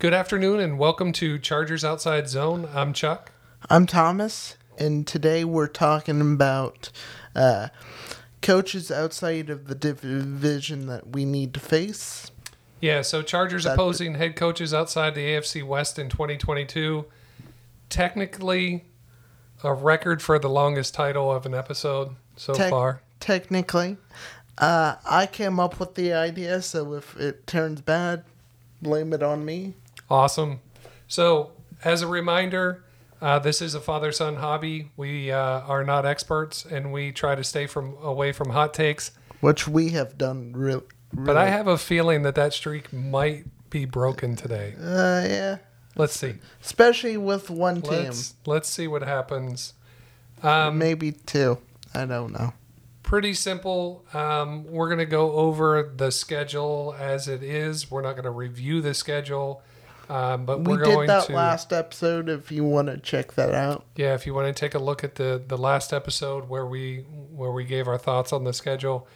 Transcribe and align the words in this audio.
Good 0.00 0.14
afternoon 0.14 0.60
and 0.60 0.78
welcome 0.78 1.12
to 1.12 1.38
Chargers 1.38 1.84
Outside 1.84 2.26
Zone. 2.26 2.66
I'm 2.72 2.94
Chuck. 2.94 3.32
I'm 3.68 3.86
Thomas, 3.86 4.56
and 4.78 5.06
today 5.06 5.44
we're 5.44 5.66
talking 5.66 6.22
about 6.22 6.90
uh, 7.36 7.68
coaches 8.40 8.90
outside 8.90 9.50
of 9.50 9.66
the 9.66 9.74
division 9.74 10.86
that 10.86 11.08
we 11.08 11.26
need 11.26 11.52
to 11.52 11.60
face. 11.60 12.30
Yeah, 12.80 13.02
so 13.02 13.20
Chargers 13.20 13.64
That- 13.64 13.74
opposing 13.74 14.14
head 14.14 14.36
coaches 14.36 14.72
outside 14.72 15.14
the 15.14 15.20
AFC 15.20 15.62
West 15.62 15.98
in 15.98 16.08
2022. 16.08 17.04
Technically, 17.90 18.86
a 19.62 19.74
record 19.74 20.22
for 20.22 20.38
the 20.38 20.48
longest 20.48 20.94
title 20.94 21.30
of 21.30 21.44
an 21.44 21.52
episode 21.52 22.16
so 22.36 22.54
Tec- 22.54 22.70
far. 22.70 23.02
Technically, 23.20 23.98
uh, 24.56 24.94
I 25.04 25.26
came 25.26 25.60
up 25.60 25.78
with 25.78 25.94
the 25.94 26.14
idea, 26.14 26.62
so 26.62 26.94
if 26.94 27.14
it 27.18 27.46
turns 27.46 27.82
bad, 27.82 28.24
blame 28.80 29.12
it 29.12 29.22
on 29.22 29.44
me. 29.44 29.74
Awesome. 30.10 30.60
So, 31.06 31.52
as 31.84 32.02
a 32.02 32.06
reminder, 32.06 32.84
uh, 33.22 33.38
this 33.38 33.62
is 33.62 33.74
a 33.74 33.80
father 33.80 34.12
son 34.12 34.36
hobby. 34.36 34.90
We 34.96 35.30
uh, 35.30 35.60
are 35.60 35.84
not 35.84 36.04
experts 36.06 36.64
and 36.64 36.92
we 36.92 37.12
try 37.12 37.34
to 37.34 37.44
stay 37.44 37.66
from 37.66 37.96
away 38.02 38.32
from 38.32 38.50
hot 38.50 38.74
takes. 38.74 39.12
Which 39.40 39.68
we 39.68 39.90
have 39.90 40.18
done 40.18 40.52
real. 40.54 40.82
But 41.12 41.36
I 41.36 41.48
have 41.48 41.66
a 41.66 41.78
feeling 41.78 42.22
that 42.22 42.34
that 42.36 42.52
streak 42.52 42.92
might 42.92 43.44
be 43.70 43.84
broken 43.84 44.36
today. 44.36 44.74
Uh, 44.78 45.26
yeah. 45.28 45.58
Let's 45.96 46.14
see. 46.14 46.34
Especially 46.62 47.16
with 47.16 47.50
one 47.50 47.82
team. 47.82 48.04
Let's 48.04 48.34
let's 48.46 48.68
see 48.68 48.86
what 48.86 49.02
happens. 49.02 49.74
Um, 50.42 50.78
Maybe 50.78 51.12
two. 51.12 51.58
I 51.94 52.06
don't 52.06 52.32
know. 52.32 52.52
pretty 53.02 53.34
simple. 53.34 54.04
Um, 54.14 54.64
we're 54.70 54.86
going 54.86 54.98
to 54.98 55.06
go 55.06 55.32
over 55.32 55.92
the 55.96 56.12
schedule 56.12 56.94
as 56.98 57.26
it 57.26 57.42
is. 57.42 57.90
We're 57.90 58.02
not 58.02 58.12
going 58.12 58.24
to 58.24 58.30
review 58.30 58.80
the 58.80 58.94
schedule, 58.94 59.62
um, 60.10 60.44
but 60.44 60.60
We 60.62 60.76
did 60.76 61.08
that 61.08 61.26
to. 61.26 61.32
last 61.32 61.72
episode 61.72 62.28
if 62.28 62.50
you 62.50 62.64
want 62.64 62.88
to 62.88 62.98
check 62.98 63.34
that 63.34 63.54
out. 63.54 63.84
Yeah, 63.96 64.14
if 64.14 64.26
you 64.26 64.34
want 64.34 64.54
to 64.54 64.58
take 64.58 64.74
a 64.74 64.78
look 64.78 65.04
at 65.04 65.14
the 65.14 65.40
the 65.46 65.56
last 65.56 65.92
episode 65.92 66.48
where 66.48 66.66
we 66.66 66.98
where 67.32 67.52
we 67.52 67.64
gave 67.64 67.86
our 67.86 67.98
thoughts 67.98 68.32
on 68.32 68.44
the 68.44 68.52
schedule. 68.52 69.06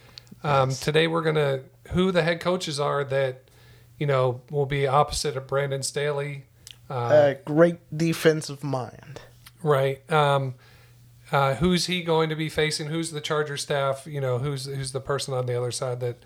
Um, 0.42 0.70
Today 0.70 1.06
we're 1.06 1.22
going 1.22 1.34
to 1.36 1.62
who 1.92 2.12
the 2.12 2.22
head 2.22 2.40
coaches 2.40 2.78
are 2.78 3.02
that 3.04 3.42
you 3.98 4.06
know 4.06 4.40
will 4.50 4.66
be 4.66 4.86
opposite 4.86 5.36
of 5.36 5.46
Brandon 5.46 5.82
Staley. 5.82 6.44
Uh, 6.88 7.34
A 7.34 7.38
great 7.44 7.78
defensive 7.96 8.62
mind. 8.62 9.20
Right. 9.62 10.08
Um, 10.12 10.54
uh, 11.32 11.54
who's 11.54 11.86
he 11.86 12.02
going 12.02 12.28
to 12.28 12.36
be 12.36 12.48
facing? 12.50 12.88
Who's 12.88 13.10
the 13.10 13.20
Charger 13.20 13.56
staff? 13.56 14.06
You 14.06 14.20
know, 14.20 14.38
who's 14.38 14.66
who's 14.66 14.92
the 14.92 15.00
person 15.00 15.34
on 15.34 15.46
the 15.46 15.56
other 15.58 15.70
side 15.72 16.00
that 16.00 16.18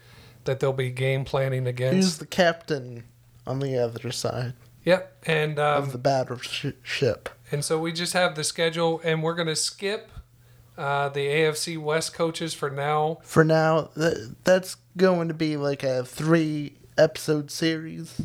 that 0.44 0.60
they'll 0.60 0.72
be 0.72 0.91
game 0.91 1.25
planning 1.25 1.66
against? 1.66 1.94
Who's 1.97 2.19
the 2.19 2.27
captain 2.27 3.05
on 3.48 3.58
the 3.60 3.77
other 3.77 4.12
side 4.12 4.52
Yep. 4.84 5.24
And 5.27 5.58
of 5.58 5.84
um, 5.84 5.91
the 5.91 5.98
battleship? 5.98 7.28
and 7.50 7.64
so 7.64 7.78
we 7.78 7.92
just 7.92 8.12
have 8.14 8.36
the 8.36 8.44
schedule, 8.44 9.00
and 9.04 9.22
we're 9.22 9.34
going 9.34 9.48
to 9.48 9.56
skip 9.56 10.10
uh, 10.78 11.08
the 11.10 11.27
AFC 11.27 11.76
West 11.76 12.14
coaches 12.14 12.54
for 12.54 12.70
now. 12.70 13.19
For 13.22 13.44
now, 13.44 13.91
th- 13.94 14.16
that's 14.44 14.76
going 14.96 15.28
to 15.28 15.34
be 15.34 15.56
like 15.58 15.82
a 15.82 16.04
three 16.04 16.74
episode 16.96 17.50
series. 17.50 18.22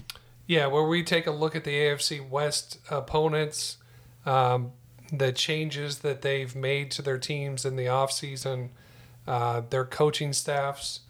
Yeah, 0.47 0.67
where 0.67 0.83
we 0.83 1.03
take 1.03 1.27
a 1.27 1.31
look 1.31 1.55
at 1.55 1.63
the 1.63 1.71
AFC 1.71 2.25
West 2.29 2.79
opponents, 2.89 3.77
um, 4.25 4.71
the 5.11 5.31
changes 5.33 5.99
that 5.99 6.21
they've 6.21 6.55
made 6.55 6.91
to 6.91 7.01
their 7.01 7.17
teams 7.17 7.65
in 7.65 7.75
the 7.75 7.85
offseason, 7.87 8.69
uh, 9.27 9.61
their 9.69 9.85
coaching 9.85 10.31
staffs. 10.31 11.01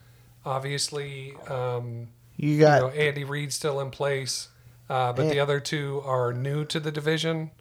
Obviously, 0.46 1.36
um, 1.48 2.08
You 2.38 2.50
you 2.52 2.60
got 2.60 2.82
know, 2.82 2.90
Andy 2.90 3.24
Reid 3.24 3.54
still 3.54 3.80
in 3.80 3.90
place, 3.92 4.50
uh, 4.90 5.14
but 5.14 5.30
the 5.30 5.40
other 5.40 5.60
two 5.60 6.02
are 6.06 6.34
new 6.34 6.66
to 6.66 6.80
the 6.80 6.92
division, 6.92 7.52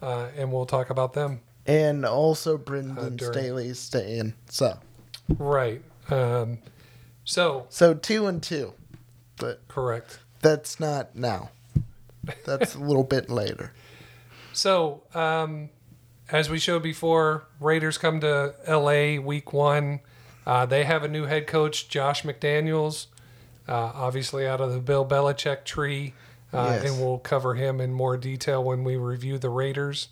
uh, 0.00 0.28
and 0.36 0.52
we'll 0.52 0.66
talk 0.66 0.90
about 0.90 1.12
them. 1.14 1.40
and 1.66 2.04
also 2.06 2.54
Uh, 2.54 2.58
Brandon 2.58 3.16
during- 3.16 3.32
Staley's 3.34 3.78
staying. 3.78 4.34
So 4.48 4.78
Right. 5.38 5.82
Um, 6.10 6.58
so 7.24 7.66
so 7.68 7.94
two 7.94 8.26
and 8.26 8.42
two, 8.42 8.72
but 9.36 9.60
correct. 9.68 10.18
that's 10.40 10.80
not 10.80 11.14
now. 11.14 11.50
That's 12.46 12.74
a 12.74 12.78
little 12.90 13.04
bit 13.04 13.30
later. 13.30 13.72
So 14.52 15.02
um, 15.14 15.68
as 16.30 16.48
we 16.50 16.58
showed 16.58 16.82
before, 16.82 17.44
Raiders 17.60 17.98
come 17.98 18.20
to 18.20 18.54
L.A. 18.64 19.18
Week 19.18 19.52
One. 19.52 20.00
Uh, 20.46 20.66
they 20.66 20.84
have 20.84 21.04
a 21.04 21.08
new 21.08 21.24
head 21.26 21.46
coach, 21.46 21.88
Josh 21.88 22.22
McDaniels, 22.22 23.06
uh, 23.70 23.92
obviously 23.94 24.46
out 24.46 24.60
of 24.60 24.72
the 24.72 24.80
Bill 24.80 25.06
Belichick 25.06 25.64
tree, 25.64 26.12
uh, 26.52 26.78
Yes. 26.82 26.90
and 26.90 27.00
we'll 27.00 27.18
cover 27.18 27.54
him 27.54 27.80
in 27.80 27.92
more 27.92 28.16
detail 28.16 28.62
when 28.62 28.84
we 28.84 28.96
review 28.96 29.38
the 29.38 29.48
Raiders. 29.48 30.08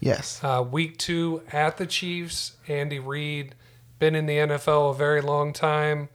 Yes. 0.00 0.40
Uh, 0.42 0.64
week 0.68 0.98
two 0.98 1.42
at 1.52 1.76
the 1.76 1.86
Chiefs, 1.86 2.56
Andy 2.68 2.98
Reid, 2.98 3.54
been 3.98 4.14
in 4.14 4.26
the 4.26 4.36
NFL 4.36 4.90
a 4.90 4.94
very 4.94 5.20
long 5.20 5.52
time. 5.52 6.08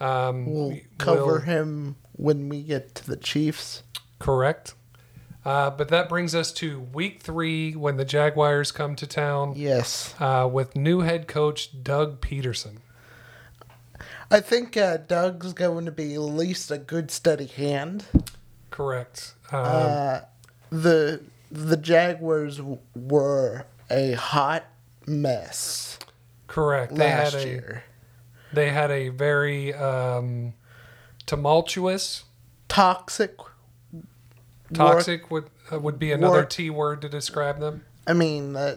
Um, 0.00 0.46
We'll 0.46 0.78
cover 0.98 1.24
we'll- 1.26 1.40
him 1.40 1.96
when 2.12 2.48
we 2.48 2.62
get 2.62 2.94
to 2.96 3.06
the 3.06 3.16
Chiefs. 3.16 3.82
correct. 4.18 4.74
Uh, 5.42 5.70
but 5.70 5.88
that 5.88 6.06
brings 6.10 6.34
us 6.34 6.52
to 6.52 6.80
week 6.92 7.22
three 7.22 7.72
when 7.74 7.96
the 7.96 8.04
Jaguars 8.04 8.70
come 8.72 8.94
to 8.96 9.06
town 9.06 9.54
Yes. 9.56 10.14
uh, 10.20 10.46
with 10.52 10.76
new 10.76 11.00
head 11.00 11.26
coach 11.28 11.82
Doug 11.82 12.20
Pederson. 12.20 12.76
I 14.30 14.40
think 14.40 14.76
uh, 14.76 14.98
Doug's 14.98 15.52
going 15.52 15.86
to 15.86 15.90
be 15.92 16.14
at 16.14 16.20
least 16.20 16.70
a 16.70 16.78
good 16.78 17.10
steady 17.10 17.46
hand. 17.46 18.04
Correct. 18.70 19.34
Um, 19.50 19.64
Uh, 19.64 20.20
the 20.70 21.22
the 21.50 21.76
Jaguars 21.76 22.58
w- 22.58 22.78
were 22.94 23.66
a 23.90 24.12
hot 24.12 24.66
mess 25.06 25.98
correct. 26.46 26.94
They 26.94 27.04
last 27.04 27.32
had 27.34 27.42
a 27.42 27.46
year. 27.48 27.84
they 28.52 28.70
had 28.70 28.90
a 28.92 29.08
very 29.08 29.74
um, 29.74 30.54
tumultuous, 31.26 32.22
Toxic. 32.68 33.36
toxic 34.72 35.28
would 35.32 35.50
uh, 35.72 35.80
would 35.80 35.98
be 35.98 36.12
another 36.12 36.44
T 36.44 36.70
word 36.70 37.02
to 37.02 37.08
describe 37.08 37.58
them. 37.58 37.84
I 38.06 38.12
mean, 38.12 38.54
uh, 38.54 38.76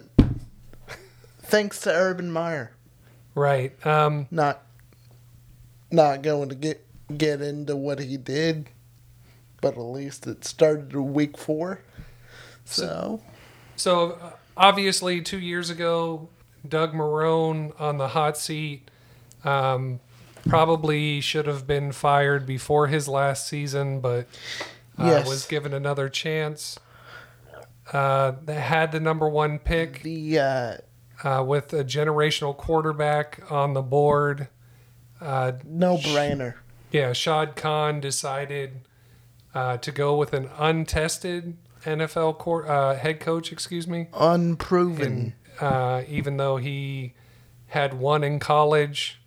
thanks 1.44 1.80
to 1.82 1.92
Urban 1.92 2.32
Meyer, 2.32 2.72
Right. 3.36 3.74
Um, 3.86 4.28
not 4.32 4.64
not 5.94 6.22
going 6.24 6.50
to 6.50 6.56
get 6.56 6.86
get 7.18 7.42
into 7.42 7.76
what 7.76 8.00
he 8.00 8.18
did, 8.18 8.70
but 9.62 9.76
at 9.76 9.80
least 9.80 10.26
it 10.28 10.44
started 10.44 10.94
week 10.96 11.38
four. 11.38 11.82
So, 12.66 13.22
So 13.76 14.12
uh, 14.14 14.32
obviously, 14.58 15.22
two 15.22 15.40
years 15.40 15.70
ago, 15.70 16.30
Doug 16.68 16.94
Marrone 16.94 17.80
on 17.80 17.98
the 17.98 18.10
hot 18.10 18.38
seat 18.38 18.90
um, 19.44 20.00
probably 20.48 21.22
should 21.22 21.46
have 21.46 21.68
been 21.68 21.92
fired 21.92 22.46
before 22.46 22.88
his 22.88 23.08
last 23.08 23.48
season, 23.48 24.00
but 24.00 24.28
uh, 24.98 25.06
Yes. 25.06 25.28
was 25.28 25.46
given 25.46 25.74
another 25.74 26.10
chance. 26.10 26.80
Uh, 27.92 28.32
had 28.48 28.92
the 28.94 29.00
number 29.00 29.28
one 29.28 29.60
pick 29.60 30.02
the 30.04 30.40
uh, 30.40 30.78
uh, 31.24 31.44
with 31.44 31.74
a 31.74 31.84
generational 31.84 32.56
quarterback 32.56 33.42
on 33.52 33.74
the 33.74 33.82
board. 33.82 34.48
Uh, 35.24 35.54
no 35.66 35.98
brainer. 35.98 36.56
yeah, 36.92 37.14
Shad 37.14 37.56
Khan 37.56 38.00
decided 38.00 38.82
uh, 39.56 39.78
to 39.78 39.92
go 39.92 40.16
with 40.18 40.34
an 40.34 40.50
untested 40.58 41.58
NFL 41.86 42.38
cor- 42.38 42.68
uh, 42.70 42.96
head 42.96 43.20
coach. 43.20 43.52
Excuse 43.52 43.88
me. 43.88 44.08
Unproven. 44.14 45.34
and 45.60 45.74
uh, 45.74 46.02
even 46.08 46.38
though 46.38 46.58
he 46.58 47.14
had 47.68 47.94
one 47.94 48.24
in 48.24 48.40
college, 48.40 49.20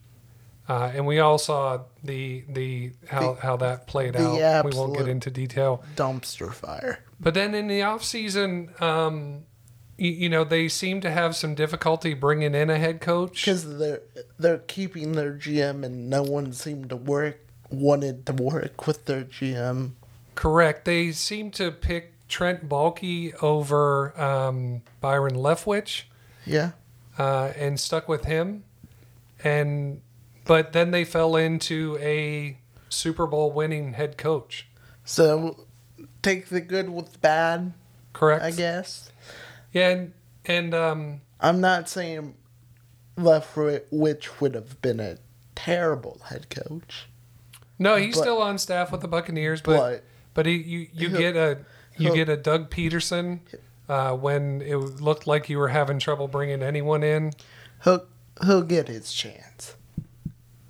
uh, 0.69 0.91
and 0.95 1.07
we 1.07 1.19
all 1.21 1.39
saw 1.39 1.81
the 2.03 2.45
the 2.49 2.93
how 3.09 3.35
The- 3.35 3.41
how 3.41 3.57
that 3.59 3.87
played 3.87 4.17
out. 4.17 4.65
We 4.65 4.73
won't 4.77 4.97
get 4.97 5.09
into 5.09 5.31
detail. 5.31 5.83
dumpster 5.97 6.53
fire. 6.53 7.01
But 7.19 7.35
then 7.35 7.55
in 7.55 7.67
the 7.69 7.83
off 7.83 8.05
season, 8.05 8.71
um, 8.81 9.45
you, 9.99 10.29
know, 10.29 10.45
they 10.45 10.69
seem 10.69 11.01
to 11.01 11.11
have 11.11 11.35
some 11.35 11.55
difficulty 11.55 12.15
bringing 12.15 12.55
in 12.55 12.71
a 12.71 12.79
head 12.79 13.01
coach. 13.01 13.45
Because 13.45 13.79
they're 13.79 14.03
they're 14.39 14.59
keeping 14.59 15.13
their 15.13 15.33
GM, 15.33 15.85
and 15.85 16.11
no 16.11 16.23
one 16.23 16.53
seemed 16.53 16.91
to 16.91 16.97
work 16.97 17.41
wanted 17.71 18.27
to 18.27 18.33
work 18.33 18.87
with 18.87 19.07
their 19.07 19.25
GM. 19.25 19.93
Correct. 20.35 20.85
They 20.85 21.13
seem 21.13 21.51
to 21.53 21.71
pick 21.71 22.13
Trent 22.29 22.69
Baalke 22.69 23.43
over 23.43 24.19
um, 24.21 24.83
Byron 25.01 25.35
Leftwich. 25.35 26.03
Yeah, 26.45 26.73
uh, 27.19 27.53
and 27.57 27.81
stuck 27.81 28.09
with 28.09 28.25
him. 28.25 28.65
And 29.43 30.01
but 30.45 30.73
then 30.73 30.91
they 30.91 31.05
fell 31.05 31.37
into 31.37 31.99
a 32.01 32.59
Super 32.89 33.27
Bowl 33.27 33.51
winning 33.51 33.95
head 33.95 34.17
coach. 34.17 34.69
so 35.05 35.67
take 36.23 36.49
the 36.49 36.61
good 36.61 36.91
with 36.91 37.13
the 37.13 37.19
bad, 37.19 37.73
Correct. 38.13 38.45
I 38.45 38.51
guess. 38.51 39.11
Yeah, 39.73 39.91
and, 39.91 40.13
and 40.45 40.75
um, 40.75 41.21
I'm 41.41 41.61
not 41.61 41.89
saying 41.89 42.35
Leftwich 43.19 44.41
would 44.41 44.55
have 44.55 44.81
been 44.83 45.01
a 45.01 45.19
terrible 45.55 46.21
head 46.29 46.49
coach, 46.51 47.07
no, 47.79 47.97
he's 47.97 48.15
But- 48.15 48.23
still 48.23 48.41
on 48.43 48.57
staff 48.59 48.91
with 48.91 49.03
the 49.03 49.09
Buccaneers, 49.09 49.61
but 49.61 49.77
but 49.79 50.05
but 50.35 50.47
he, 50.47 50.55
you 50.55 50.87
you 50.93 51.09
get 51.11 51.37
a 51.37 51.59
You 51.99 52.15
get 52.15 52.29
a 52.29 52.37
Doug 52.37 52.71
Pederson 52.71 53.41
uh, 53.89 54.13
when 54.17 54.61
it 54.63 54.77
looked 54.77 55.27
like 55.27 55.49
you 55.49 55.59
were 55.59 55.69
having 55.69 55.99
trouble 55.99 56.29
bringing 56.29 56.63
anyone 56.63 57.03
in, 57.03 57.33
He'll 57.85 58.07
he'll 58.45 58.63
get 58.63 58.89
his 58.89 59.13
chance. 59.13 59.77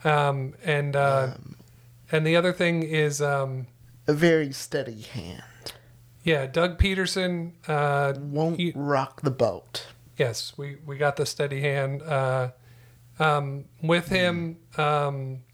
um, 0.04 0.54
and 0.64 0.94
uh, 0.96 1.32
Um, 1.34 1.56
and 2.12 2.26
the 2.26 2.36
other 2.36 2.52
thing 2.52 2.82
is, 2.84 3.20
um, 3.20 3.66
a 4.06 4.12
very 4.12 4.52
steady 4.52 5.00
hand. 5.02 5.42
Yeah, 6.26 6.46
Doug 6.46 6.76
Pederson. 6.76 7.52
Uh, 7.68 8.12
Won't 8.18 8.58
You- 8.58 8.72
rock 8.74 9.20
the 9.22 9.30
boat. 9.30 9.86
yes, 10.18 10.52
we 10.56 10.76
we 10.84 10.96
got 10.98 11.14
the 11.14 11.24
steady 11.24 11.60
hand. 11.60 12.02
Uh, 12.02 12.50
um, 13.20 13.66
with 13.80 14.08
him, 14.08 14.58
um, 14.76 15.44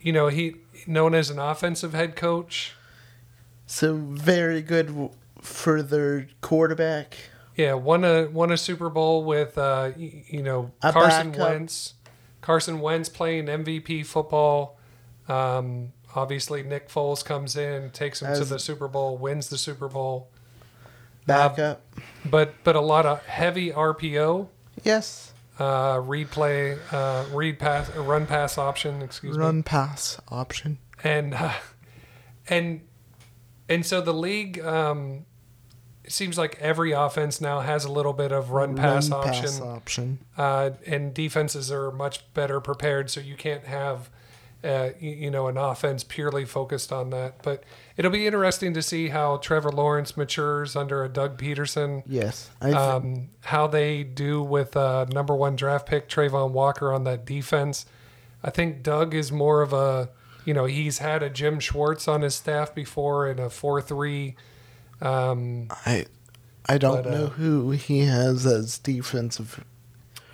you 0.00 0.12
know, 0.12 0.28
he 0.28 0.54
known 0.86 1.12
as 1.12 1.28
an 1.28 1.40
offensive 1.40 1.92
head 1.92 2.14
coach. 2.14 2.74
So 3.66 3.96
very 3.96 4.62
good 4.62 5.10
for 5.40 5.82
their 5.82 6.28
quarterback. 6.40 7.16
Yeah, 7.56 7.72
won 7.74 8.04
a 8.04 8.26
won 8.26 8.52
a 8.52 8.56
Super 8.56 8.88
Bowl 8.90 9.24
with 9.24 9.58
uh, 9.58 9.90
you 9.96 10.42
know 10.42 10.70
Carson. 10.82 11.32
Wentz. 11.32 11.94
Carson 12.42 12.78
Wentz 12.78 13.08
playing 13.08 13.46
MVP 13.46 14.06
football. 14.06 14.78
Um, 15.28 15.93
obviously, 16.14 16.62
Nick 16.62 16.88
Foles 16.88 17.24
comes 17.24 17.56
in, 17.56 17.90
takes 17.90 18.22
him 18.22 18.34
to 18.34 18.44
the 18.44 18.58
Super 18.58 18.88
Bowl, 18.88 19.16
wins 19.16 19.48
the 19.48 19.58
Super 19.58 19.88
Bowl. 19.88 20.28
Backup. 21.26 21.82
But 22.24 22.54
but 22.64 22.76
a 22.76 22.80
lot 22.80 23.06
of 23.06 23.24
heavy 23.24 23.70
RPO, 23.70 24.48
yes. 24.82 25.32
uh, 25.58 25.94
replay, 25.96 26.78
uh, 26.92 27.24
read 27.34 27.58
pass, 27.58 27.90
uh, 27.96 28.02
run 28.02 28.26
pass 28.26 28.58
option. 28.58 29.00
Excuse 29.02 29.38
me. 29.38 29.42
Run 29.44 29.62
pass 29.62 30.20
option. 30.28 30.78
and 31.02 31.32
uh, 31.34 31.52
and 32.48 32.82
and 33.68 33.86
so 33.86 34.02
the 34.02 34.12
league 34.12 34.60
um, 34.60 35.24
it 36.04 36.12
seems 36.12 36.36
like 36.36 36.58
every 36.60 36.92
offense 36.92 37.40
now 37.40 37.60
has 37.60 37.86
a 37.86 37.90
little 37.90 38.12
bit 38.12 38.30
of 38.30 38.50
run 38.50 38.76
pass 38.76 39.08
Run 39.08 39.20
option, 39.20 39.42
pass 39.44 39.60
option. 39.62 40.18
uh, 40.36 40.70
and 40.86 41.14
defenses 41.14 41.72
are 41.72 41.90
much 41.90 42.32
better 42.34 42.60
prepared, 42.60 43.10
so 43.10 43.20
you 43.20 43.36
can't 43.36 43.64
have. 43.64 44.10
Uh, 44.64 44.92
you, 44.98 45.30
know, 45.30 45.46
an 45.48 45.58
offense 45.58 46.02
purely 46.02 46.46
focused 46.46 46.90
on 46.90 47.10
that, 47.10 47.42
but 47.42 47.62
it'll 47.98 48.10
be 48.10 48.26
interesting 48.26 48.72
to 48.72 48.80
see 48.80 49.08
how 49.10 49.36
Trevor 49.36 49.70
Lawrence 49.70 50.16
matures 50.16 50.74
under 50.74 51.04
a 51.04 51.08
Doug 51.08 51.36
Pederson. 51.36 52.02
Yes. 52.06 52.48
Um, 52.62 53.28
how 53.42 53.66
they 53.66 54.04
do 54.04 54.42
with 54.42 54.74
uh, 54.74 55.04
number 55.10 55.34
one 55.34 55.54
draft 55.54 55.86
pick 55.86 56.08
Travon 56.08 56.52
Walker 56.52 56.90
on 56.94 57.04
that 57.04 57.26
defense. 57.26 57.84
I 58.42 58.48
think 58.48 58.82
Doug 58.82 59.14
is 59.14 59.30
more 59.30 59.60
of 59.60 59.74
a, 59.74 60.08
you 60.46 60.54
know, 60.54 60.64
he's 60.64 60.96
had 60.98 61.22
a 61.22 61.28
Jim 61.28 61.60
Schwartz 61.60 62.08
on 62.08 62.22
his 62.22 62.34
staff 62.34 62.74
before 62.74 63.28
in 63.28 63.38
a 63.38 63.50
four-three. 63.50 64.34
Um, 65.02 65.68
I 65.84 66.06
I 66.66 66.78
don't 66.78 67.02
But, 67.02 67.06
uh, 67.06 67.18
know 67.18 67.26
who 67.26 67.72
he 67.72 68.00
has 68.00 68.46
as 68.46 68.78
defensive. 68.78 69.62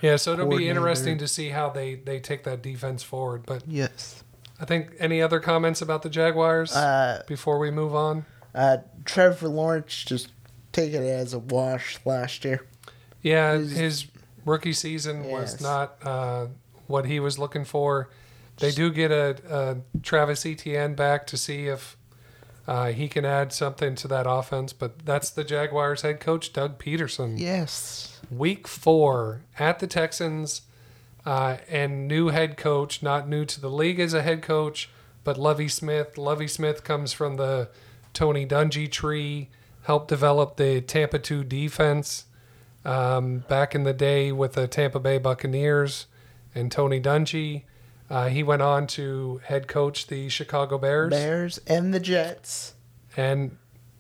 Yeah, 0.03 0.17
so 0.17 0.33
it'll 0.33 0.49
be 0.49 0.69
interesting 0.69 1.19
to 1.19 1.29
see 1.29 1.51
how 1.51 1.69
they 1.71 1.95
they 1.97 2.21
take 2.21 2.45
that 2.45 2.63
defense 2.63 3.03
forward. 3.03 3.43
But 3.47 3.63
Yes. 3.67 4.23
I 4.61 4.65
think 4.67 4.91
any 4.99 5.23
other 5.23 5.41
comments 5.41 5.81
about 5.81 6.03
the 6.03 6.11
Jaguars 6.11 6.75
Uh, 6.77 7.23
before 7.27 7.59
we 7.59 7.71
move 7.71 7.95
on? 7.95 8.25
uh, 8.55 8.79
Trevor 9.05 9.49
Lawrence 9.49 10.05
just 10.05 10.29
take 10.73 10.93
it 10.93 11.03
as 11.03 11.33
a 11.33 11.39
wash 11.39 11.99
last 12.05 12.45
year. 12.45 12.67
Yeah, 13.23 13.57
He's- 13.59 13.71
his 13.73 14.07
rookie 14.45 14.73
season 14.73 15.25
was 15.25 15.61
not 15.61 15.97
uh, 16.03 16.47
what 16.87 17.07
he 17.07 17.21
was 17.21 17.39
looking 17.39 17.65
for. 17.65 18.09
They 18.59 18.71
do 18.71 18.91
get 18.91 19.11
a, 19.11 19.37
a 19.51 19.99
Travis 20.03 20.45
Etienne 20.45 20.95
back 20.95 21.27
to 21.29 21.37
see 21.39 21.67
if 21.67 21.97
uh, 22.69 22.89
he 22.93 23.09
can 23.09 23.25
add 23.25 23.53
something 23.55 23.95
to 23.97 24.09
that 24.09 24.27
offense, 24.29 24.73
but 24.75 25.05
that's 25.07 25.31
the 25.31 25.43
Jaguars 25.45 26.03
head 26.03 26.21
coach, 26.21 26.53
Doug 26.53 26.79
Pederson. 26.79 27.39
Yes. 27.41 28.20
Week 28.31 28.69
four 28.69 29.43
at 29.59 29.79
the 29.79 29.87
Texans, 29.87 30.63
uh, 31.27 31.59
and 31.69 32.09
new 32.09 32.29
head 32.29 32.57
coach, 32.57 33.03
not 33.03 33.29
new 33.29 33.45
to 33.45 33.61
the 33.61 33.71
league 33.71 34.01
as 34.01 34.15
a 34.15 34.23
head 34.23 34.43
coach, 34.43 34.89
but 35.25 35.37
Lovie 35.37 35.69
Smith. 35.69 36.17
Lovie 36.17 36.49
Smith 36.49 36.85
comes 36.85 37.13
from 37.13 37.37
the 37.37 37.69
Tony 38.15 38.47
Dungy 38.47 38.91
tree, 38.91 39.49
helped 39.83 40.09
develop 40.09 40.57
the 40.57 40.81
Tampa 40.81 41.19
2 41.19 41.45
defense 41.45 42.25
um, 42.85 43.45
back 43.49 43.75
in 43.75 43.85
the 43.85 43.93
day 43.93 44.33
with 44.33 44.55
the 44.55 44.67
Tampa 44.67 45.01
Bay 45.01 45.19
Buccaneers 45.19 46.07
and 46.55 46.73
Tony 46.73 47.01
Dungy. 47.01 47.65
Uh, 48.09 48.29
he 48.29 48.43
went 48.43 48.63
on 48.63 48.87
to 48.89 49.41
head 49.45 49.69
coach 49.69 50.09
the 50.09 50.29
Chicago 50.29 50.79
Bears, 50.79 51.11
Bears 51.11 51.61
and 51.67 51.95
the 51.95 52.01
Jets. 52.01 52.75
and 53.17 53.57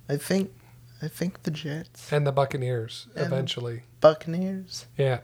I 0.08 0.16
think 0.16 0.52
I 1.02 1.08
think 1.08 1.42
the 1.44 1.50
Jets. 1.50 2.12
and 2.12 2.26
the 2.26 2.32
Buccaneers 2.32 3.06
And- 3.16 3.26
eventually. 3.26 3.84
Buccaneers. 4.00 4.86
Yeah. 4.96 5.20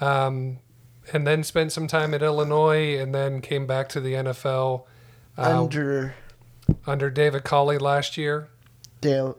Um, 0.00 0.58
and 1.12 1.26
then 1.26 1.44
spent 1.44 1.72
some 1.72 1.86
time 1.86 2.14
at 2.14 2.22
Illinois 2.22 2.98
and 2.98 3.14
then 3.14 3.40
came 3.40 3.66
back 3.66 3.88
to 3.90 4.00
the 4.00 4.14
NFL 4.14 4.84
uh, 5.36 5.60
under 5.62 6.14
under 6.86 7.10
David 7.10 7.44
Culley 7.44 7.76
last 7.78 8.16
year. 8.16 8.48
Dale 9.00 9.36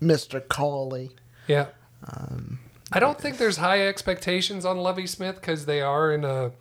Mr. 0.00 0.46
Culley. 0.48 1.10
Yeah. 1.48 1.66
Um, 2.06 2.60
I 2.92 3.00
don't 3.00 3.18
think 3.20 3.38
there's 3.38 3.56
high 3.56 3.86
expectations 3.86 4.64
on 4.64 4.78
Lovie 4.78 5.06
Smith 5.06 5.36
because 5.36 5.66
they 5.66 5.80
are 5.80 6.12
in 6.12 6.24
a 6.24 6.52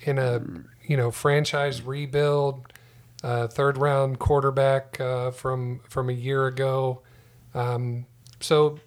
in 0.00 0.18
a 0.18 0.40
you 0.86 0.96
know 0.96 1.10
franchise 1.10 1.82
rebuild, 1.82 2.72
uh, 3.22 3.48
third 3.48 3.76
round 3.76 4.18
quarterback 4.18 4.98
uh, 5.00 5.30
from 5.30 5.80
from 5.88 6.08
a 6.08 6.12
year 6.14 6.46
ago. 6.46 7.02
Um, 7.54 8.06
so, 8.40 8.78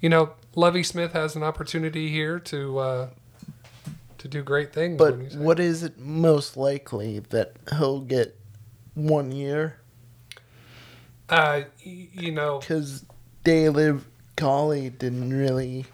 you 0.00 0.08
know, 0.08 0.32
Lovie 0.54 0.82
Smith 0.82 1.12
has 1.12 1.36
an 1.36 1.42
opportunity 1.42 2.08
here 2.08 2.38
to 2.40 2.78
uh, 2.78 3.08
to 4.18 4.28
do 4.28 4.42
great 4.42 4.72
things. 4.72 4.98
but 4.98 5.12
wouldn't 5.12 5.32
you 5.32 5.38
say? 5.38 5.44
what 5.44 5.60
is 5.60 5.82
it 5.84 5.98
most 5.98 6.56
likely 6.56 7.20
that 7.20 7.52
he'll 7.76 8.00
get 8.00 8.36
one 8.94 9.30
year? 9.32 9.78
Uh, 11.28 11.62
y- 11.84 12.08
you 12.12 12.32
know, 12.32 12.58
Because 12.58 13.04
David 13.44 14.00
Culley 14.36 14.90
didn't 14.90 15.32
really. 15.36 15.84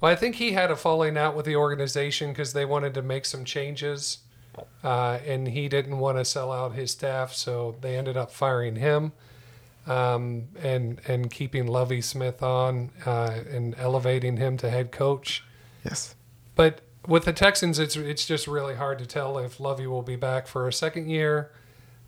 well, 0.00 0.10
I 0.10 0.16
think 0.16 0.36
he 0.36 0.52
had 0.52 0.70
a 0.70 0.76
falling 0.76 1.16
out 1.18 1.36
with 1.36 1.46
the 1.46 1.56
organization 1.56 2.30
because 2.30 2.52
they 2.52 2.64
wanted 2.64 2.94
to 2.94 3.02
make 3.02 3.24
some 3.26 3.44
changes, 3.44 4.18
uh, 4.82 5.18
and 5.26 5.48
he 5.48 5.68
didn't 5.68 5.98
want 5.98 6.16
to 6.18 6.24
sell 6.24 6.50
out 6.50 6.74
his 6.74 6.90
staff, 6.90 7.32
so 7.34 7.76
they 7.82 7.96
ended 7.96 8.16
up 8.16 8.30
firing 8.30 8.76
him, 8.76 9.12
um, 9.86 10.48
and 10.62 11.00
and 11.06 11.30
keeping 11.30 11.66
Lovie 11.66 12.00
Smith 12.00 12.42
on 12.42 12.90
uh, 13.04 13.40
and 13.50 13.74
elevating 13.78 14.36
him 14.36 14.56
to 14.58 14.70
head 14.70 14.92
coach. 14.92 15.44
Yes. 15.84 16.14
But 16.54 16.82
with 17.06 17.24
the 17.24 17.32
Texans, 17.32 17.78
it's 17.78 17.96
it's 17.96 18.26
just 18.26 18.46
really 18.46 18.76
hard 18.76 18.98
to 19.00 19.06
tell 19.06 19.38
if 19.38 19.58
Lovie 19.58 19.86
will 19.86 20.02
be 20.02 20.16
back 20.16 20.46
for 20.46 20.68
a 20.68 20.72
second 20.72 21.08
year, 21.08 21.50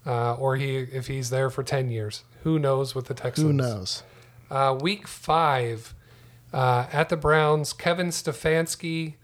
uh, 0.07 0.35
or 0.35 0.57
he 0.57 0.77
if 0.77 1.09
he's 1.09 1.31
there 1.31 1.51
for 1.51 1.63
ten 1.63 1.91
years. 1.91 2.25
Who 2.45 2.59
knows 2.59 2.95
with 2.95 3.07
the 3.07 3.15
Texans? 3.15 3.47
Who 3.47 3.53
knows? 3.53 4.03
Uh, 4.51 4.77
week 4.81 5.09
five 5.09 5.95
uh, 6.53 6.87
at 6.93 7.09
the 7.09 7.17
Browns, 7.17 7.73
Kevin 7.73 8.09
Stefanski. 8.09 9.15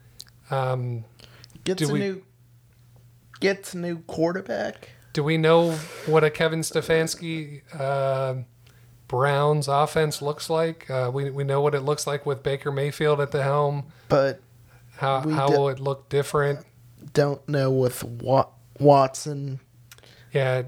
Um, 0.50 1.04
Gets 1.64 1.82
a 1.82 1.92
we- 1.92 1.98
new. 1.98 2.22
Gets 3.38 3.72
a 3.74 3.78
new 3.78 3.98
quarterback. 4.00 4.90
Do 5.12 5.24
we 5.24 5.36
know 5.36 5.72
what 6.06 6.22
a 6.24 6.30
Kevin 6.30 6.60
Stefanski 6.60 7.62
uh, 7.78 8.42
Browns 9.08 9.68
offense 9.68 10.22
looks 10.22 10.48
like? 10.48 10.88
Uh, 10.90 11.10
we, 11.12 11.30
we 11.30 11.44
know 11.44 11.60
what 11.60 11.74
it 11.74 11.80
looks 11.80 12.06
like 12.06 12.24
with 12.26 12.42
Baker 12.42 12.70
Mayfield 12.70 13.20
at 13.20 13.30
the 13.32 13.42
helm. 13.42 13.86
But 14.08 14.40
How, 14.96 15.20
how 15.28 15.50
will 15.50 15.68
it 15.68 15.80
look 15.80 16.08
different? 16.08 16.60
don't 17.14 17.46
know 17.48 17.70
with 17.72 18.04
Wat- 18.04 18.52
Watson 18.78 19.58
Yeah, 20.32 20.62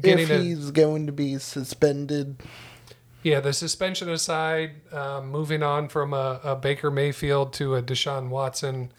getting 0.00 0.24
if 0.24 0.30
a, 0.30 0.38
he's 0.38 0.70
going 0.70 1.06
to 1.06 1.12
be 1.12 1.36
suspended. 1.38 2.36
yeah 3.24 3.40
the 3.40 3.52
suspension 3.52 4.08
aside, 4.08 4.92
um, 4.92 5.28
moving 5.30 5.62
on 5.62 5.88
from 5.88 6.14
a, 6.14 6.40
a 6.44 6.56
Baker 6.56 6.90
Mayfield 6.90 7.52
to 7.54 7.74
a 7.74 7.82
Deshaun 7.82 8.28
Watson, 8.28 8.92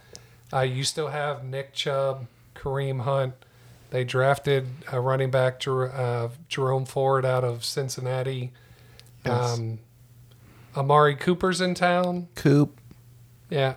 uh, 0.52 0.60
you 0.60 0.84
still 0.84 1.08
have 1.08 1.44
Nick 1.46 1.74
Chubb, 1.74 2.28
Kareem 2.56 3.02
Hunt. 3.02 3.34
They 3.94 4.04
drafted 4.04 4.66
a 4.92 5.00
running 5.00 5.30
back, 5.30 5.60
Jer- 5.60 5.94
uh, 5.94 6.30
Jerome 6.50 6.84
Ford, 6.86 7.26
out 7.26 7.44
of 7.44 7.64
Cincinnati. 7.64 8.52
Yes. 9.24 9.54
Um, 9.54 9.78
Amari 10.76 11.16
Cooper's 11.16 11.62
in 11.62 11.76
town. 11.76 12.28
Coop 12.34 12.82
Yeah. 13.52 13.76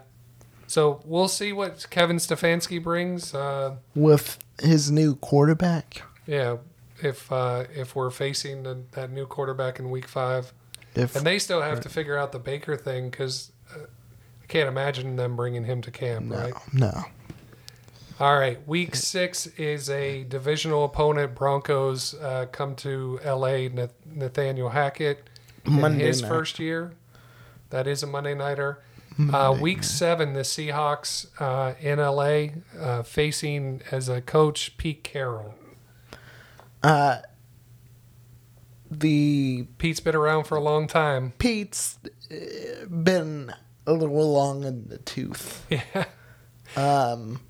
So 0.66 1.02
we'll 1.04 1.28
see 1.28 1.52
what 1.52 1.86
Kevin 1.90 2.16
Stefanski 2.16 2.82
brings. 2.82 3.34
Uh, 3.34 3.76
with 3.94 4.38
his 4.58 4.90
new 4.90 5.16
quarterback. 5.16 6.00
yeah, 6.26 6.56
if 7.02 7.30
uh, 7.30 7.64
if 7.74 7.94
we're 7.94 8.10
facing 8.10 8.62
the, 8.62 8.78
that 8.92 9.12
new 9.12 9.26
quarterback 9.26 9.78
in 9.78 9.90
Week 9.90 10.08
Five, 10.08 10.54
If 10.94 11.14
and 11.14 11.26
they 11.26 11.38
still 11.38 11.60
have 11.60 11.82
to 11.82 11.90
figure 11.90 12.16
out 12.16 12.32
the 12.32 12.38
Baker 12.38 12.78
thing 12.78 13.10
because 13.10 13.52
uh, 13.70 13.80
I 14.42 14.46
can't 14.46 14.66
imagine 14.66 15.16
them 15.16 15.36
bringing 15.36 15.64
him 15.64 15.82
to 15.82 15.90
camp, 15.90 16.24
no, 16.24 16.36
right? 16.36 16.54
no. 16.72 17.04
All 18.18 18.38
right, 18.38 18.66
Week 18.66 18.96
Six 18.96 19.46
is 19.46 19.90
a 19.90 20.24
divisional 20.24 20.84
opponent. 20.86 21.34
Broncos 21.34 22.14
uh, 22.14 22.46
come 22.50 22.74
to 22.76 23.20
L.A. 23.22 23.68
Nathaniel 24.06 24.70
Hackett 24.70 25.28
in 25.66 25.80
Monday 25.80 26.06
his 26.06 26.22
night. 26.22 26.28
first 26.28 26.58
year. 26.58 26.94
That 27.70 27.86
is 27.86 28.02
a 28.02 28.06
Monday 28.06 28.34
nighter. 28.34 28.82
Uh, 29.32 29.56
week 29.60 29.82
seven, 29.82 30.34
the 30.34 30.40
Seahawks 30.40 31.26
uh, 31.40 31.74
in 31.80 31.98
LA 31.98 32.58
uh, 32.78 33.02
facing 33.02 33.80
as 33.90 34.08
a 34.10 34.20
coach 34.20 34.76
Pete 34.76 35.02
Carroll. 35.04 35.54
Uh, 36.82 37.18
the 38.90 39.66
Pete's 39.78 40.00
been 40.00 40.14
around 40.14 40.44
for 40.44 40.56
a 40.56 40.60
long 40.60 40.86
time. 40.86 41.32
Pete's 41.38 41.98
been 42.90 43.52
a 43.86 43.92
little 43.92 44.32
long 44.32 44.64
in 44.64 44.88
the 44.88 44.98
tooth. 44.98 45.66
Yeah. 45.70 46.04
Um, 46.76 47.40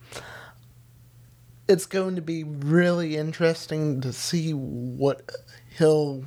it's 1.69 1.87
going 1.87 2.17
to 2.17 2.23
be 2.23 2.45
really 2.45 3.17
interesting 3.17 4.01
to 4.01 4.13
see 4.13 4.53
what 4.53 5.31
he'll 5.79 6.25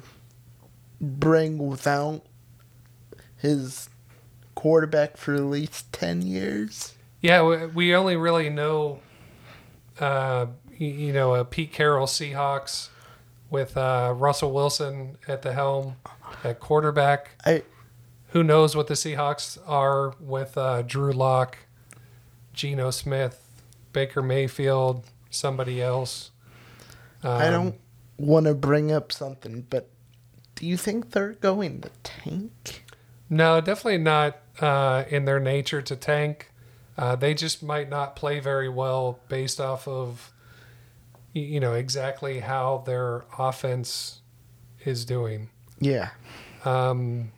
bring 1.00 1.58
without 1.70 2.22
his 3.38 3.90
quarterback 4.56 5.16
for 5.18 5.34
at 5.36 5.42
least 5.44 5.92
10 5.94 6.22
years. 6.24 6.96
Yeah, 7.22 7.68
we- 7.68 7.96
only 7.96 8.16
really 8.16 8.50
know, 8.50 9.00
uh, 10.00 10.48
you 10.78 11.14
know, 11.14 11.34
uh, 11.34 11.44
Pete 11.44 11.72
Carroll 11.74 12.08
Seahawks 12.08 12.90
with 13.50 13.76
uh, 13.78 14.14
Russell 14.16 14.52
Wilson 14.52 15.18
at 15.28 15.42
the 15.42 15.54
helm 15.54 15.96
at 16.44 16.60
quarterback. 16.60 17.32
I 17.46 17.64
Who 18.30 18.44
knows 18.44 18.76
what 18.76 18.88
the 18.88 18.94
Seahawks 18.94 19.58
are 19.66 20.14
with 20.20 20.58
uh, 20.58 20.82
Drew 20.84 21.12
Lock, 21.12 21.58
Geno 22.54 22.92
Smith, 22.92 23.42
Baker 23.92 24.22
Mayfield, 24.22 25.04
somebody 25.30 25.82
else. 25.82 26.32
I 27.24 27.48
Um, 27.48 27.52
don't 27.52 27.76
want 28.18 28.46
to 28.46 28.54
bring 28.54 28.92
up 28.92 29.12
something, 29.12 29.66
but 29.70 29.90
do 30.56 30.66
you 30.66 30.78
think 30.78 31.12
they're 31.12 31.34
going 31.34 31.82
to 31.82 31.90
tank? 32.04 32.86
No, 33.30 33.62
definitely 33.62 34.00
not 34.00 34.38
uh, 34.60 35.04
in 35.10 35.26
their 35.26 35.40
nature 35.40 35.82
to 35.82 35.96
tank. 35.96 36.52
Uh, 36.98 37.16
they 37.16 37.34
just 37.34 37.64
might 37.64 37.90
not 37.90 38.16
play 38.16 38.40
very 38.40 38.68
well 38.68 39.20
based 39.30 39.62
off 39.62 39.88
of, 39.88 40.34
you 41.34 41.60
know, 41.60 41.74
exactly 41.74 42.40
how 42.42 42.84
their 42.86 43.24
offense 43.38 44.22
is 44.84 45.06
doing. 45.06 45.50
Yeah. 45.80 46.10
Um, 46.66 47.32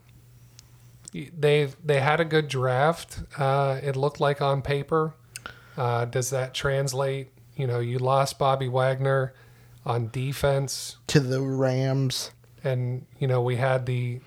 they 1.13 1.69
they 1.83 1.99
had 1.99 2.19
a 2.19 2.25
good 2.25 2.47
draft. 2.47 3.19
Uh, 3.37 3.79
it 3.83 3.95
looked 3.95 4.19
like 4.19 4.41
on 4.41 4.61
paper. 4.61 5.13
Uh, 5.77 6.05
does 6.05 6.29
that 6.29 6.53
translate? 6.53 7.30
You 7.55 7.67
know, 7.67 7.79
you 7.79 7.99
lost 7.99 8.39
Bobby 8.39 8.67
Wagner 8.67 9.33
on 9.85 10.09
defense 10.09 10.97
To 11.07 11.19
the 11.19 11.41
Rams. 11.41 12.31
and 12.63 13.05
you 13.19 13.27
know 13.27 13.41
we 13.41 13.55
had 13.57 13.85
the 13.85 14.19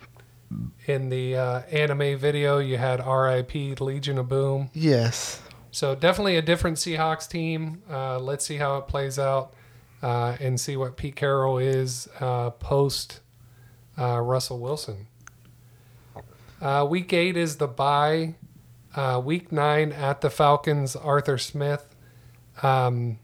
in 0.86 1.08
the 1.08 1.36
uh, 1.36 1.60
anime 1.70 2.18
video 2.18 2.58
you 2.58 2.76
had 2.76 3.04
RIP 3.04 3.80
Legion 3.80 4.18
of 4.18 4.28
Boom. 4.28 4.70
Yes. 4.72 5.40
So 5.70 5.94
definitely 5.96 6.36
a 6.36 6.42
different 6.42 6.76
Seahawks 6.76 7.28
team. 7.28 7.82
Uh, 7.90 8.18
let's 8.18 8.46
see 8.46 8.56
how 8.58 8.76
it 8.78 8.86
plays 8.86 9.18
out 9.18 9.52
uh, 10.02 10.36
and 10.38 10.60
see 10.60 10.76
what 10.76 10.96
Pete 10.96 11.16
Carroll 11.16 11.58
is 11.58 12.08
uh, 12.20 12.50
post 12.50 13.20
uh, 13.98 14.20
Russell 14.20 14.60
Wilson. 14.60 15.06
Uh, 16.60 16.86
week 16.88 17.12
eight 17.12 17.36
is 17.36 17.56
the 17.56 17.66
bye. 17.66 18.34
Uh, 18.94 19.20
week 19.24 19.50
nine 19.50 19.90
at 19.92 20.20
the 20.20 20.30
Falcons, 20.30 20.94
Arthur 20.94 21.38
Smith. 21.38 21.93
Um, 22.62 23.18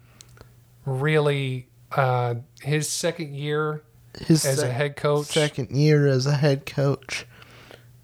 really, 0.84 1.68
uh, 1.92 2.36
his 2.62 2.88
second 2.88 3.34
year 3.34 3.82
His 4.18 4.44
as 4.44 4.62
a 4.62 4.70
head 4.70 4.96
coach. 4.96 5.26
second 5.26 5.70
year 5.76 6.06
as 6.06 6.26
a 6.26 6.34
head 6.36 6.66
coach. 6.66 7.26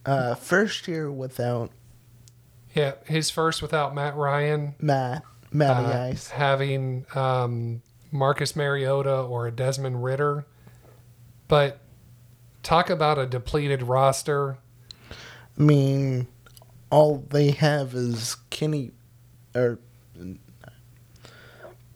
Uh, 0.05 0.35
first 0.37 0.87
year 0.87 1.11
without 1.11 1.71
Yeah, 2.75 2.93
his 3.07 3.29
first 3.31 3.61
without 3.63 3.95
Matt 3.95 4.15
Ryan. 4.17 4.75
Matt 4.81 5.25
Matty 5.51 5.93
uh, 5.93 6.07
Ice. 6.11 6.29
having 6.31 7.07
um, 7.15 7.83
Marcus 8.13 8.55
Mariota 8.55 9.23
or 9.23 9.47
a 9.49 9.51
Desmond 9.51 10.05
Ridder. 10.05 10.47
But 11.49 11.81
talk 12.63 12.89
about 12.91 13.19
a 13.19 13.27
depleted 13.27 13.83
roster. 13.83 14.59
I 15.59 15.63
mean, 15.63 16.27
all 16.91 17.25
they 17.31 17.51
have 17.53 17.95
is 17.95 18.37
Kenny 18.51 18.93
or 19.55 19.79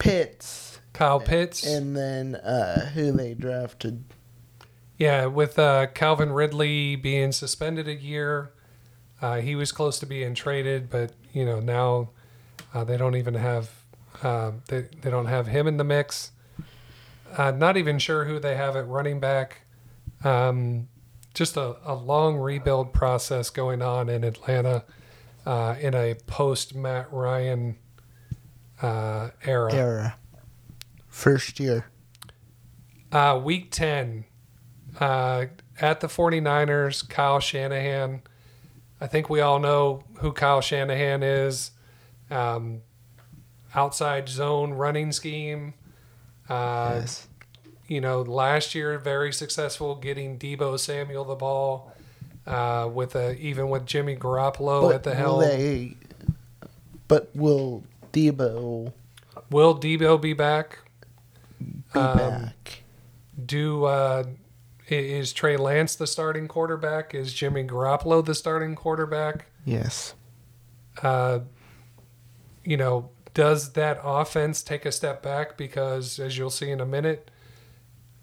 Pitts, 0.01 0.81
Kyle 0.93 1.21
Pitts. 1.21 1.65
and 1.65 1.97
then 1.97 2.35
uh, 2.35 2.91
who 2.91 3.13
they 3.13 3.35
drafted. 3.35 4.05
yeah, 4.99 5.27
with 5.27 5.59
uh, 5.59 5.87
Calvin 5.95 6.33
Ridley 6.33 6.97
being 6.97 7.33
suspended 7.33 7.87
a 7.89 7.95
year. 7.95 8.53
Uh, 9.23 9.37
he 9.41 9.55
was 9.55 9.71
close 9.71 9.99
to 10.01 10.07
being 10.07 10.35
traded, 10.35 10.89
but 10.91 11.13
you 11.33 11.45
know 11.45 11.61
now 11.61 12.11
uh, 12.75 12.85
they 12.85 12.97
don't 12.97 13.17
even 13.17 13.35
have 13.35 13.71
uh, 14.23 14.53
they 14.69 14.89
they 15.03 15.11
don't 15.11 15.27
have 15.27 15.47
him 15.47 15.67
in 15.67 15.77
the 15.77 15.85
mix. 15.85 16.33
Uh, 17.37 17.51
not 17.53 17.77
even 17.77 17.99
sure 17.99 18.25
who 18.25 18.41
they 18.41 18.57
have 18.57 18.75
at 18.77 18.89
running 18.89 19.21
back. 19.21 19.63
Um, 20.25 20.89
just 21.33 21.57
a, 21.57 21.77
a 21.85 21.95
long 21.95 22.37
rebuild 22.39 22.93
process 22.93 23.51
going 23.51 23.83
on 23.83 24.09
in 24.09 24.25
Atlanta 24.25 24.85
uh, 25.47 25.77
in 25.81 25.95
a 25.95 26.15
post 26.27 26.75
Matt 26.75 27.13
Ryan 27.13 27.77
uh, 28.83 29.31
era. 29.45 29.73
Era. 29.73 30.17
First 31.09 31.61
year. 31.61 31.87
Uh, 33.13 33.41
week 33.43 33.71
10 33.71 34.25
uh, 35.01 35.47
at 35.81 36.01
the 36.01 36.07
49ers, 36.07 37.09
Kyle 37.09 37.41
Shanahan. 37.41 38.23
I 39.01 39.07
think 39.07 39.29
we 39.31 39.41
all 39.41 39.59
know 39.59 40.05
who 40.19 40.33
Kyle 40.33 40.61
Shanahan 40.61 41.23
is. 41.23 41.73
Um, 42.31 42.83
outside 43.75 44.29
zone 44.29 44.73
running 44.73 45.13
scheme. 45.13 45.75
Uh, 46.49 46.99
yes. 47.01 47.27
You 47.89 48.01
know, 48.01 48.23
last 48.23 48.75
year 48.75 48.99
very 48.99 49.33
successful 49.33 49.97
getting 49.97 50.39
Deebo 50.39 50.79
Samuel 50.79 51.25
the 51.25 51.35
ball. 51.35 51.93
Uh, 52.47 52.89
with 52.93 53.15
a, 53.15 53.37
even 53.37 53.69
with 53.69 53.85
Jimmy 53.85 54.17
Garoppolo 54.17 54.93
at 54.95 55.03
the 55.03 55.15
helm, 55.15 55.41
they? 55.41 55.95
But 57.07 57.31
will 57.37 57.85
Deebo 58.13 58.93
will 59.51 59.79
Deebo 59.79 60.21
be 60.21 60.33
back? 60.33 60.79
be 61.59 61.99
Um, 61.99 62.19
back? 62.19 62.83
do 63.45 63.85
uh, 63.85 64.25
is 64.89 65.33
Trey 65.33 65.57
Lance 65.57 65.95
the 65.95 66.07
starting 66.07 66.49
quarterback? 66.49 67.15
Is 67.15 67.33
Jimmy 67.33 67.65
Garoppolo 67.65 68.25
the 68.25 68.35
starting 68.35 68.75
quarterback? 68.75 69.47
Yes. 69.65 70.15
Uh, 71.03 71.41
you 72.65 72.77
know, 72.77 73.11
does 73.35 73.73
that 73.73 74.01
offense 74.03 74.63
take 74.63 74.85
a 74.85 74.93
step 74.93 75.23
back 75.23 75.57
because, 75.57 76.19
as 76.19 76.37
you'll 76.37 76.51
see 76.51 76.71
in 76.71 76.81
a 76.81 76.87
minute, 76.87 77.31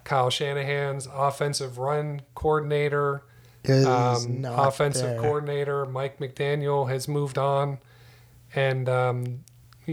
Kyle 0.03 0.29
Shanahan's 0.29 1.07
offensive 1.11 1.77
run 1.77 2.21
coordinator, 2.35 3.23
um, 3.69 4.45
offensive 4.45 5.03
there. 5.03 5.19
coordinator 5.19 5.85
Mike 5.85 6.19
McDaniel 6.19 6.89
has 6.89 7.07
moved 7.07 7.37
on, 7.37 7.79
and 8.55 8.87
um, 8.87 9.43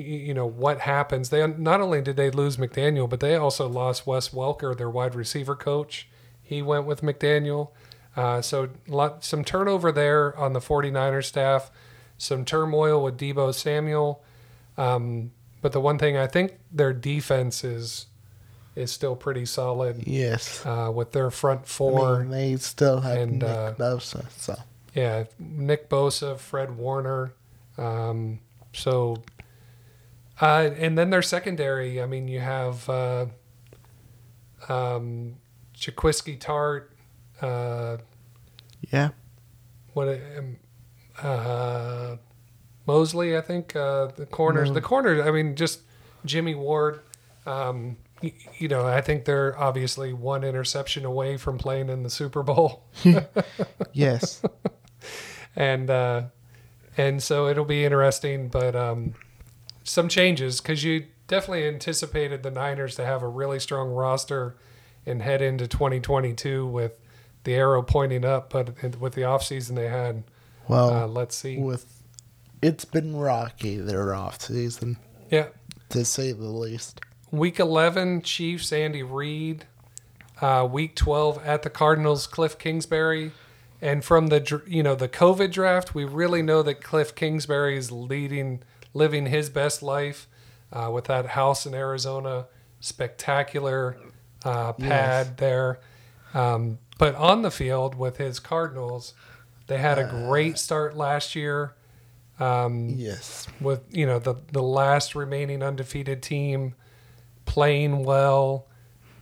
you 0.01 0.35
know 0.35 0.47
what 0.47 0.81
happens. 0.81 1.31
They 1.31 1.47
not 1.47 1.81
only 1.81 2.03
did 2.03 2.17
they 2.17 2.31
lose 2.31 2.57
McDaniel, 2.57 3.09
but 3.09 3.21
they 3.21 3.37
also 3.37 3.69
lost 3.69 4.07
Wes 4.07 4.31
Welker, 4.31 4.77
their 4.77 4.91
wide 4.91 5.15
receiver 5.15 5.55
coach. 5.55 6.09
He 6.43 6.61
went 6.63 6.85
with 6.85 7.01
McDaniel, 7.01 7.71
uh, 8.17 8.43
so 8.43 8.69
lot, 8.87 9.25
some 9.25 9.45
turnover 9.45 9.91
there 9.93 10.37
on 10.39 10.53
the 10.53 10.61
49ers 10.61 11.25
staff, 11.25 11.71
some 12.19 12.45
turmoil 12.45 13.03
with 13.03 13.19
Deebo 13.19 13.55
Samuel. 13.55 14.23
Um, 14.77 15.31
but 15.63 15.73
the 15.73 15.81
one 15.81 15.99
thing 15.99 16.17
I 16.17 16.27
think 16.27 16.59
their 16.71 16.93
defense 16.93 17.65
is 17.65 18.07
is 18.77 18.91
still 18.91 19.15
pretty 19.15 19.47
solid 19.47 20.03
Yes. 20.07 20.67
uh, 20.67 20.91
with 20.93 21.13
their 21.13 21.31
front 21.31 21.65
four, 21.67 22.17
I 22.17 22.19
mean, 22.23 22.31
they 22.31 22.57
still 22.57 23.01
have 23.01 23.17
and, 23.17 23.39
Nick 23.39 23.49
uh, 23.49 23.73
Bosa, 23.75 24.25
so 24.37 24.59
Yeah, 24.95 25.25
Nick 25.39 25.89
Bosa, 25.89 26.37
Fred 26.37 26.77
Warner. 26.77 27.33
Um, 27.79 28.41
so, 28.73 29.23
uh, 30.41 30.71
and 30.77 30.97
then 30.99 31.11
their 31.11 31.23
secondary. 31.23 32.01
I 32.03 32.07
mean, 32.07 32.29
you 32.29 32.41
have 32.41 32.89
uh, 32.89 33.27
um, 34.69 35.37
Jaquiski 35.77 36.39
Tartt. 36.39 36.87
Uh, 37.41 37.99
yeah. 38.91 39.11
what? 39.93 40.09
Um, 40.09 40.57
uh, 41.23 42.17
Moseley, 42.87 43.37
I 43.37 43.41
think. 43.41 43.75
Uh, 43.77 44.09
the 44.17 44.27
corners. 44.27 44.69
Mo- 44.69 44.75
The 44.75 44.81
corners. 44.81 45.27
I 45.27 45.31
mean, 45.31 45.57
just 45.57 45.81
Jimmy 46.25 46.55
Ward. 46.55 47.01
Um, 47.47 47.97
y- 48.23 48.35
you 48.59 48.69
know, 48.69 48.87
I 48.87 49.01
think 49.01 49.25
they're 49.25 49.59
obviously 49.59 50.13
one 50.13 50.45
interception 50.45 51.05
away 51.05 51.37
from 51.37 51.59
playing 51.59 51.89
in 51.89 52.03
the 52.03 52.11
Super 52.11 52.43
Bowl. 52.43 52.85
Yes. 53.93 54.43
and 55.57 55.89
uh, 55.89 56.23
and 56.97 57.23
so 57.23 57.47
it'll 57.47 57.65
be 57.65 57.85
interesting. 57.85 58.49
But 58.49 58.75
um, 58.75 59.15
some 59.85 60.09
changes 60.09 60.61
because 60.61 60.83
you 60.83 61.05
definitely 61.29 61.67
anticipated 61.69 62.43
the 62.43 62.51
Niners 62.51 62.97
to 62.97 63.05
have 63.05 63.23
a 63.23 63.29
really 63.29 63.61
strong 63.61 63.91
roster 63.91 64.57
and 65.07 65.23
head 65.23 65.41
into 65.43 65.67
2022 65.69 66.67
with 66.67 66.99
the 67.45 67.55
arrow 67.55 67.83
pointing 67.83 68.25
up, 68.25 68.51
but 68.51 68.99
with 68.99 69.13
the 69.15 69.21
offseason 69.23 69.75
they 69.77 69.89
had, 69.89 70.25
Well, 70.67 70.91
uh, 70.93 71.07
let's 71.07 71.37
see. 71.37 71.59
with 71.59 72.01
it's 72.63 72.87
been 72.87 73.15
rocky 73.17 73.77
their 73.77 74.15
off 74.15 74.41
season 74.41 74.97
Yeah. 75.31 75.49
to 75.91 76.05
say 76.07 76.33
the 76.33 76.45
least. 76.49 77.01
Week 77.31 77.61
11, 77.61 78.23
Chiefs, 78.23 78.73
Andy 78.73 79.03
Reid. 79.03 79.67
Uh, 80.41 80.67
week 80.71 80.97
12 80.97 81.45
at 81.45 81.63
the 81.63 81.71
Cardinals, 81.71 82.27
Cliff 82.27 82.59
Kingsbury. 82.59 83.33
And 83.83 84.03
from 84.05 84.29
the 84.29 84.63
you 84.67 84.83
know 84.83 84.95
the 84.95 85.09
COVID 85.09 85.53
draft, 85.53 85.95
we 85.95 86.05
really 86.05 86.41
know 86.43 86.63
that 86.63 86.83
Cliff 86.83 87.15
Kingsbury 87.15 87.77
is 87.77 87.93
leading, 87.93 88.63
living 88.95 89.27
his 89.27 89.51
best 89.51 89.83
life 89.83 90.27
uh, 90.73 90.91
with 90.91 91.05
that 91.05 91.27
house 91.27 91.67
in 91.67 91.75
Arizona, 91.75 92.47
spectacular 92.81 93.97
uh, 94.45 94.73
pad 94.75 95.27
Yes. 95.27 95.33
there. 95.37 95.81
Um, 96.33 96.79
but 96.99 97.15
on 97.17 97.43
the 97.43 97.51
field 97.51 97.95
with 97.97 98.17
his 98.17 98.41
Cardinals, 98.41 99.15
they 99.67 99.79
had 99.79 99.99
a 99.99 100.05
great 100.05 100.59
start 100.59 100.97
last 100.97 101.35
year 101.35 101.75
um, 102.41 102.91
Yes. 102.97 103.47
with 103.61 103.83
you 103.91 104.07
know 104.07 104.19
the 104.19 104.35
the 104.53 104.63
last 104.63 105.15
remaining 105.15 105.63
undefeated 105.63 106.23
team 106.23 106.75
playing 107.47 108.05
well. 108.05 108.67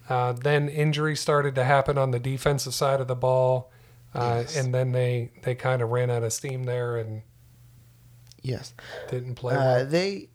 Uh, 0.08 0.32
then 0.32 0.68
injuries 0.68 1.20
started 1.20 1.54
to 1.54 1.64
happen 1.64 1.96
on 1.96 2.10
the 2.10 2.18
defensive 2.18 2.74
side 2.74 3.00
of 3.00 3.08
the 3.08 3.14
ball, 3.14 3.70
uh, 4.14 4.38
Yes. 4.40 4.56
and 4.56 4.74
then 4.74 4.92
they 4.92 5.30
they 5.42 5.54
kind 5.54 5.80
of 5.82 5.90
ran 5.90 6.10
out 6.10 6.22
of 6.22 6.32
steam 6.32 6.64
there 6.64 6.96
and 6.96 7.22
Yes. 8.42 8.74
didn't 9.10 9.36
play. 9.36 9.54
Uh, 9.54 9.58
well. 9.58 9.86
they 9.86 10.28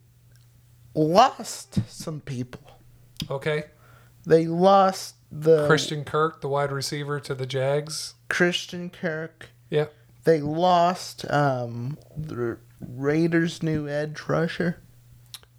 lost 0.94 1.78
some 1.88 2.20
people. 2.20 2.60
Okay, 3.30 3.64
They 4.24 4.46
lost 4.46 5.16
the 5.30 5.66
Christian 5.66 6.04
Kirk, 6.04 6.40
the 6.40 6.48
wide 6.48 6.72
receiver 6.72 7.20
to 7.20 7.34
the 7.34 7.46
Jags. 7.46 8.14
Christian 8.28 8.88
Kirk. 8.90 9.50
Yeah, 9.70 9.86
They 10.24 10.40
lost 10.40 11.30
um, 11.30 11.98
the 12.16 12.58
Raiders' 12.80 13.62
new 13.62 13.88
edge 13.88 14.22
rusher. 14.28 14.80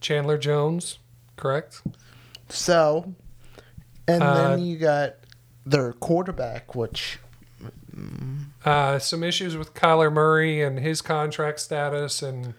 Chandler 0.02 0.38
Jones, 0.38 1.00
correct? 1.36 1.82
So, 2.48 3.14
and 4.08 4.24
Uh, 4.24 4.34
then 4.56 4.66
you 4.66 4.78
got 4.78 5.16
their 5.66 5.92
quarterback, 5.94 6.74
which 6.76 7.20
Uh, 8.66 9.00
some 9.00 9.24
issues 9.24 9.56
with 9.56 9.74
Kyler 9.74 10.12
Murray 10.12 10.62
and 10.62 10.80
his 10.80 11.02
contract 11.02 11.60
status 11.62 12.22
and 12.22 12.54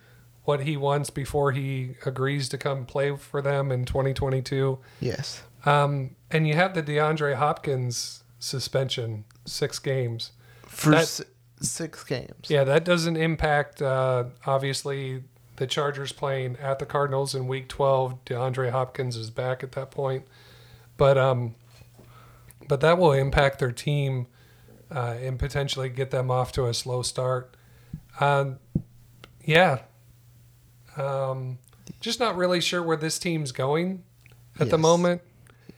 what 0.45 0.61
he 0.61 0.76
wants 0.76 1.11
before 1.11 1.52
he 1.52 1.95
agrees 2.07 2.49
to 2.49 2.59
come 2.59 2.87
play 2.87 3.14
for 3.16 3.42
them 3.42 3.71
in 3.71 3.85
2022. 3.85 4.78
yes, 5.00 5.42
Um, 5.66 6.16
and 6.30 6.49
you 6.49 6.54
have 6.54 6.73
the 6.75 6.83
DeAndre 6.83 7.35
Hopkins 7.35 8.25
suspension, 8.38 9.25
six 9.45 9.78
games. 9.78 10.33
for 10.66 10.92
That- 10.92 11.02
s- 11.02 11.21
six 11.61 12.02
games. 12.04 12.49
Yeah, 12.49 12.64
that 12.64 12.85
doesn't 12.85 13.16
impact, 13.19 13.83
uh, 13.83 14.25
obviously, 14.47 15.25
the 15.57 15.66
Chargers 15.66 16.12
playing 16.12 16.57
at 16.62 16.78
the 16.78 16.87
Cardinals 16.87 17.35
in 17.35 17.47
week 17.47 17.69
12. 17.69 18.25
DeAndre 18.25 18.71
Hopkins 18.71 19.14
is 19.16 19.28
back 19.30 19.62
at 19.62 19.73
that 19.73 19.90
point. 19.90 20.25
But, 20.97 21.19
um, 21.19 21.54
but 22.66 22.80
that 22.80 22.97
will 22.97 23.12
impact 23.12 23.59
their 23.59 23.73
team 23.73 24.26
uh, 24.90 25.16
and 25.20 25.38
potentially 25.38 25.88
get 25.88 26.11
them 26.11 26.30
off 26.30 26.52
to 26.52 26.66
a 26.66 26.75
slow 26.75 27.02
start. 27.02 27.56
Um, 28.20 28.59
yeah. 29.44 29.80
Um, 30.97 31.59
just 32.00 32.20
not 32.20 32.37
really 32.37 32.61
sure 32.61 32.82
where 32.82 32.97
this 32.97 33.18
team's 33.18 33.52
going 33.52 34.02
at 34.59 34.70
the 34.70 34.78
moment. 34.78 35.23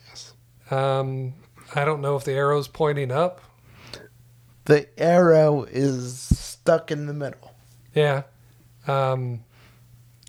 Yes. 0.09 0.33
Um, 0.71 1.35
I 1.75 1.85
don't 1.85 2.00
know 2.00 2.16
if 2.16 2.25
the 2.25 2.33
arrow's 2.33 2.69
pointing 2.69 3.11
up. 3.11 3.40
The 4.64 4.87
arrow 4.99 5.64
is 5.64 6.21
stuck 6.38 6.90
in 6.90 7.07
the 7.07 7.12
middle. 7.12 7.54
Yeah. 7.95 8.23
Um, 8.86 9.45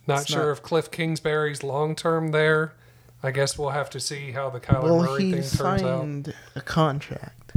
not 0.08 0.22
It's 0.22 0.32
sure 0.32 0.48
not- 0.48 0.52
if 0.54 0.62
Cliff 0.64 0.92
Kingsbury's 0.92 1.64
long 1.64 1.96
term 1.96 2.32
there. 2.32 2.74
I 3.26 3.32
guess 3.32 3.58
we'll 3.58 3.70
have 3.70 3.90
to 3.92 4.02
see 4.02 4.32
how 4.32 4.50
the 4.50 4.60
Kyler 4.60 4.84
well, 4.84 5.02
Murray 5.02 5.32
thing 5.32 5.42
turns 5.44 5.62
out. 5.62 5.80
signed 5.80 6.34
a 6.56 6.62
contract. 6.62 7.54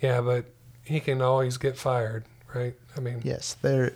Yeah, 0.00 0.22
but 0.22 0.46
he 0.90 1.00
can 1.00 1.22
always 1.22 1.56
get 1.56 1.76
fired, 1.78 2.24
right? 2.54 2.74
I 2.96 3.00
mean, 3.00 3.20
Yes, 3.24 3.56
there. 3.62 3.94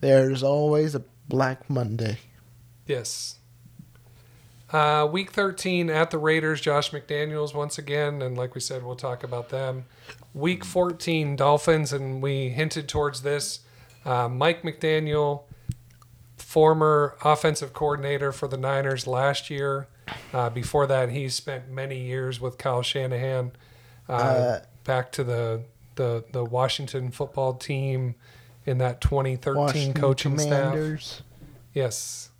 There's 0.00 0.42
always 0.42 0.94
a 0.94 1.02
Black 1.28 1.68
Monday. 1.70 2.18
yes. 2.86 3.36
Uh, 4.72 5.06
week 5.10 5.30
13 5.30 5.88
at 5.88 6.10
the 6.10 6.18
Raiders, 6.18 6.60
Josh 6.60 6.90
McDaniels 6.90 7.54
once 7.54 7.78
again. 7.78 8.20
And 8.22 8.36
like 8.36 8.54
we 8.56 8.60
said, 8.60 8.82
we'll 8.82 8.96
talk 8.96 9.22
about 9.22 9.50
them. 9.50 9.84
Week 10.34 10.64
14, 10.64 11.36
Dolphins, 11.36 11.92
and 11.92 12.20
we 12.20 12.48
hinted 12.48 12.88
towards 12.88 13.22
this. 13.22 13.60
Uh, 14.04 14.28
Mike 14.28 14.62
McDaniel, 14.62 15.42
former 16.36 17.16
offensive 17.24 17.72
coordinator 17.72 18.32
for 18.32 18.48
the 18.48 18.56
Niners 18.56 19.06
last 19.06 19.48
year. 19.48 19.86
Uh, 20.32 20.50
before 20.50 20.86
that, 20.88 21.10
he 21.10 21.28
spent 21.28 21.70
many 21.70 22.00
years 22.00 22.40
with 22.40 22.58
Kyle 22.58 22.82
Shanahan. 22.82 23.52
Uh, 24.08 24.12
Uh, 24.12 24.60
back 24.82 25.12
to 25.12 25.22
the, 25.24 25.62
the 25.96 26.24
the 26.32 26.44
Washington 26.44 27.10
football 27.10 27.54
team 27.54 28.14
in 28.66 28.78
that 28.78 29.00
2013 29.00 29.60
Washington 29.60 30.00
coaching 30.00 30.38
staff. 30.38 30.72
Commanders. 30.72 31.22
Yes. 31.72 32.30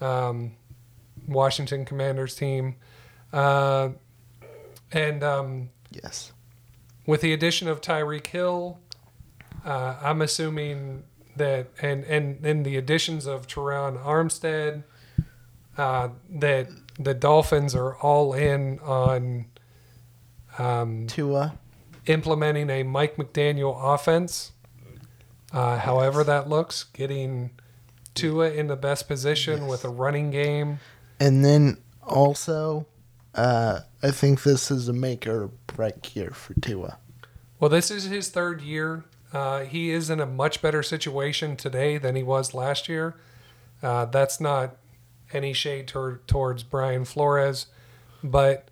Um, 0.00 0.52
Washington 1.26 1.84
Commanders 1.84 2.34
team. 2.34 2.76
Uh, 3.32 3.90
and 4.92 5.22
um, 5.22 5.70
Yes. 5.90 6.32
with 7.06 7.20
the 7.20 7.32
addition 7.32 7.68
of 7.68 7.80
Tyreek 7.80 8.26
Hill, 8.26 8.78
uh, 9.64 9.96
I'm 10.02 10.20
assuming 10.22 11.04
that, 11.36 11.68
and, 11.80 12.04
and, 12.04 12.44
and 12.44 12.64
the 12.64 12.76
additions 12.76 13.26
of 13.26 13.46
Terron 13.46 14.02
Armstead, 14.02 14.82
uh, 15.78 16.08
that 16.30 16.68
the 16.98 17.14
Dolphins 17.14 17.74
are 17.74 17.96
all 17.96 18.34
in 18.34 18.78
on 18.80 19.46
um, 20.58 21.06
Tua. 21.06 21.56
Implementing 22.06 22.70
a 22.70 22.82
Mike 22.82 23.16
McDaniel 23.16 23.76
offense. 23.94 24.52
Uh, 25.52 25.78
however 25.78 26.22
that 26.24 26.48
looks, 26.48 26.84
getting 26.84 27.50
Tua 28.14 28.50
in 28.50 28.68
the 28.68 28.76
best 28.76 29.08
position 29.08 29.66
with 29.66 29.84
a 29.84 29.88
running 29.88 30.30
game. 30.30 30.78
And 31.18 31.44
then 31.44 31.78
also, 32.02 32.86
uh, 33.34 33.80
I 34.02 34.10
think 34.10 34.42
this 34.42 34.70
is 34.70 34.88
a 34.88 34.92
make 34.92 35.26
or 35.26 35.50
break 35.66 36.14
year 36.14 36.30
for 36.30 36.54
Tua. 36.54 36.98
Well, 37.58 37.68
this 37.68 37.90
is 37.90 38.04
his 38.04 38.28
third 38.28 38.62
year. 38.62 39.04
Uh, 39.32 39.60
he 39.60 39.90
is 39.90 40.10
in 40.10 40.20
a 40.20 40.26
much 40.26 40.62
better 40.62 40.82
situation 40.82 41.56
today 41.56 41.98
than 41.98 42.16
he 42.16 42.22
was 42.22 42.54
last 42.54 42.88
year. 42.88 43.16
Uh, 43.82 44.04
that's 44.06 44.40
not 44.40 44.76
any 45.32 45.52
shade 45.52 45.86
tor- 45.88 46.20
towards 46.26 46.62
Brian 46.62 47.04
Flores, 47.04 47.66
but 48.22 48.68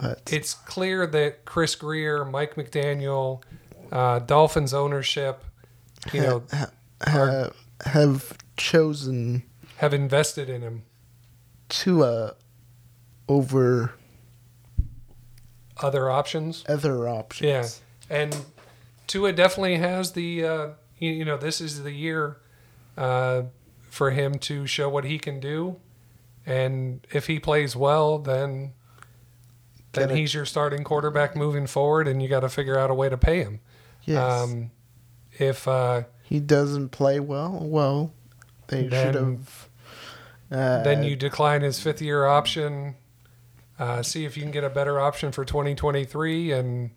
uh, 0.00 0.14
it's 0.30 0.54
clear 0.54 1.06
that 1.06 1.44
Chris 1.44 1.74
Grier, 1.74 2.24
Mike 2.24 2.54
McDaniel, 2.54 3.42
uh, 3.90 4.18
Dolphins 4.20 4.72
ownership, 4.74 5.44
you 6.12 6.20
know, 6.20 6.42
ha- 7.02 7.50
have 7.84 8.36
chosen 8.56 9.42
have 9.78 9.94
invested 9.94 10.48
in 10.50 10.62
him. 10.62 10.82
Tua 11.68 12.34
over 13.28 13.92
Other 15.80 16.10
options. 16.10 16.64
other 16.68 17.08
options. 17.08 17.80
Yeah, 18.10 18.16
and 18.16 18.36
Tua 19.06 19.32
definitely 19.32 19.76
has 19.76 20.12
the 20.12 20.44
uh, 20.44 20.68
you, 20.98 21.10
you 21.12 21.24
know 21.24 21.36
this 21.36 21.60
is 21.60 21.82
the 21.82 21.92
year 21.92 22.38
uh, 22.96 23.42
for 23.90 24.10
him 24.10 24.38
to 24.40 24.66
show 24.66 24.88
what 24.88 25.04
he 25.04 25.18
can 25.18 25.38
do, 25.40 25.76
and 26.44 27.06
if 27.12 27.26
he 27.28 27.38
plays 27.38 27.76
well, 27.76 28.18
then 28.18 28.72
then 29.98 30.16
he's 30.16 30.32
your 30.34 30.44
starting 30.44 30.84
quarterback 30.84 31.34
moving 31.36 31.66
forward, 31.66 32.08
and 32.08 32.22
you 32.22 32.28
got 32.28 32.40
to 32.40 32.48
figure 32.48 32.78
out 32.78 32.90
a 32.90 32.94
way 32.94 33.08
to 33.08 33.16
pay 33.18 33.42
him. 33.42 33.60
Yes. 34.04 34.18
Um, 34.42 34.70
if 35.38 35.68
uh, 35.68 36.02
he 36.22 36.40
doesn't 36.40 36.90
play 36.90 37.20
well, 37.20 37.58
well, 37.62 38.12
they 38.68 38.84
should 38.88 39.14
have. 39.14 39.68
Uh, 40.50 40.82
then 40.82 41.02
you 41.04 41.14
decline 41.14 41.60
his 41.62 41.78
fifth 41.80 42.00
year 42.00 42.24
option, 42.26 42.94
uh, 43.78 44.02
see 44.02 44.24
if 44.24 44.36
you 44.36 44.42
can 44.42 44.50
get 44.50 44.64
a 44.64 44.70
better 44.70 44.98
option 44.98 45.30
for 45.30 45.44
2023, 45.44 46.52
and 46.52 46.90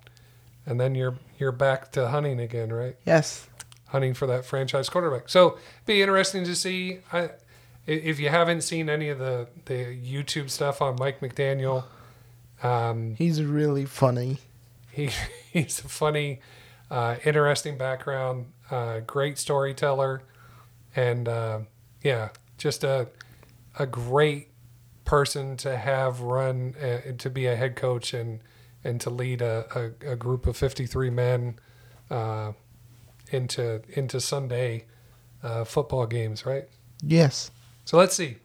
and 0.65 0.79
then 0.79 0.95
you're 0.95 1.17
you're 1.37 1.51
back 1.51 1.91
to 1.93 2.07
hunting 2.09 2.39
again, 2.39 2.71
right? 2.71 2.95
Yes. 3.05 3.47
hunting 3.87 4.13
for 4.13 4.25
that 4.27 4.45
franchise 4.45 4.87
quarterback. 4.89 5.27
So 5.27 5.57
be 5.85 6.01
interesting 6.01 6.45
to 6.45 6.55
see. 6.55 6.99
I, 7.11 7.19
i- 7.23 7.29
if 7.85 8.19
you 8.21 8.29
haven't 8.29 8.61
seen 8.61 8.89
any 8.89 9.09
of 9.09 9.19
the 9.19 9.47
the 9.65 9.73
YouTube 10.01 10.49
stuff 10.49 10.81
on 10.81 10.95
Mike 10.97 11.19
McDaniel, 11.19 11.83
um, 12.63 13.15
He's 13.15 13.41
really 13.43 13.85
funny. 13.85 14.37
he 14.91 15.09
he's 15.51 15.79
a 15.79 15.87
funny, 15.87 16.39
uh, 16.89 17.15
interesting 17.25 17.77
background, 17.77 18.47
uh, 18.69 18.99
great 18.99 19.37
storyteller, 19.37 20.23
and 20.95 21.27
uh, 21.27 21.59
yeah, 22.03 22.29
just 22.57 22.83
a 22.83 23.07
a 23.79 23.85
great 23.85 24.49
person 25.05 25.57
to 25.57 25.77
have 25.77 26.21
run 26.21 26.75
uh, 26.81 27.11
to 27.17 27.29
be 27.29 27.45
a 27.47 27.55
head 27.55 27.75
coach 27.75 28.13
and 28.13 28.39
and 28.83 28.99
to 29.01 29.09
lead 29.09 29.41
a, 29.41 29.93
a, 30.03 30.11
a 30.13 30.15
group 30.15 30.47
of 30.47 30.57
53 30.57 31.09
men 31.09 31.59
uh, 32.09 32.51
into 33.31 33.81
into 33.89 34.19
Sunday 34.19 34.85
uh, 35.43 35.63
football 35.63 36.05
games, 36.05 36.45
right? 36.45 36.67
Yes. 37.03 37.51
So 37.85 37.97
let's 37.97 38.15
see. 38.15 38.37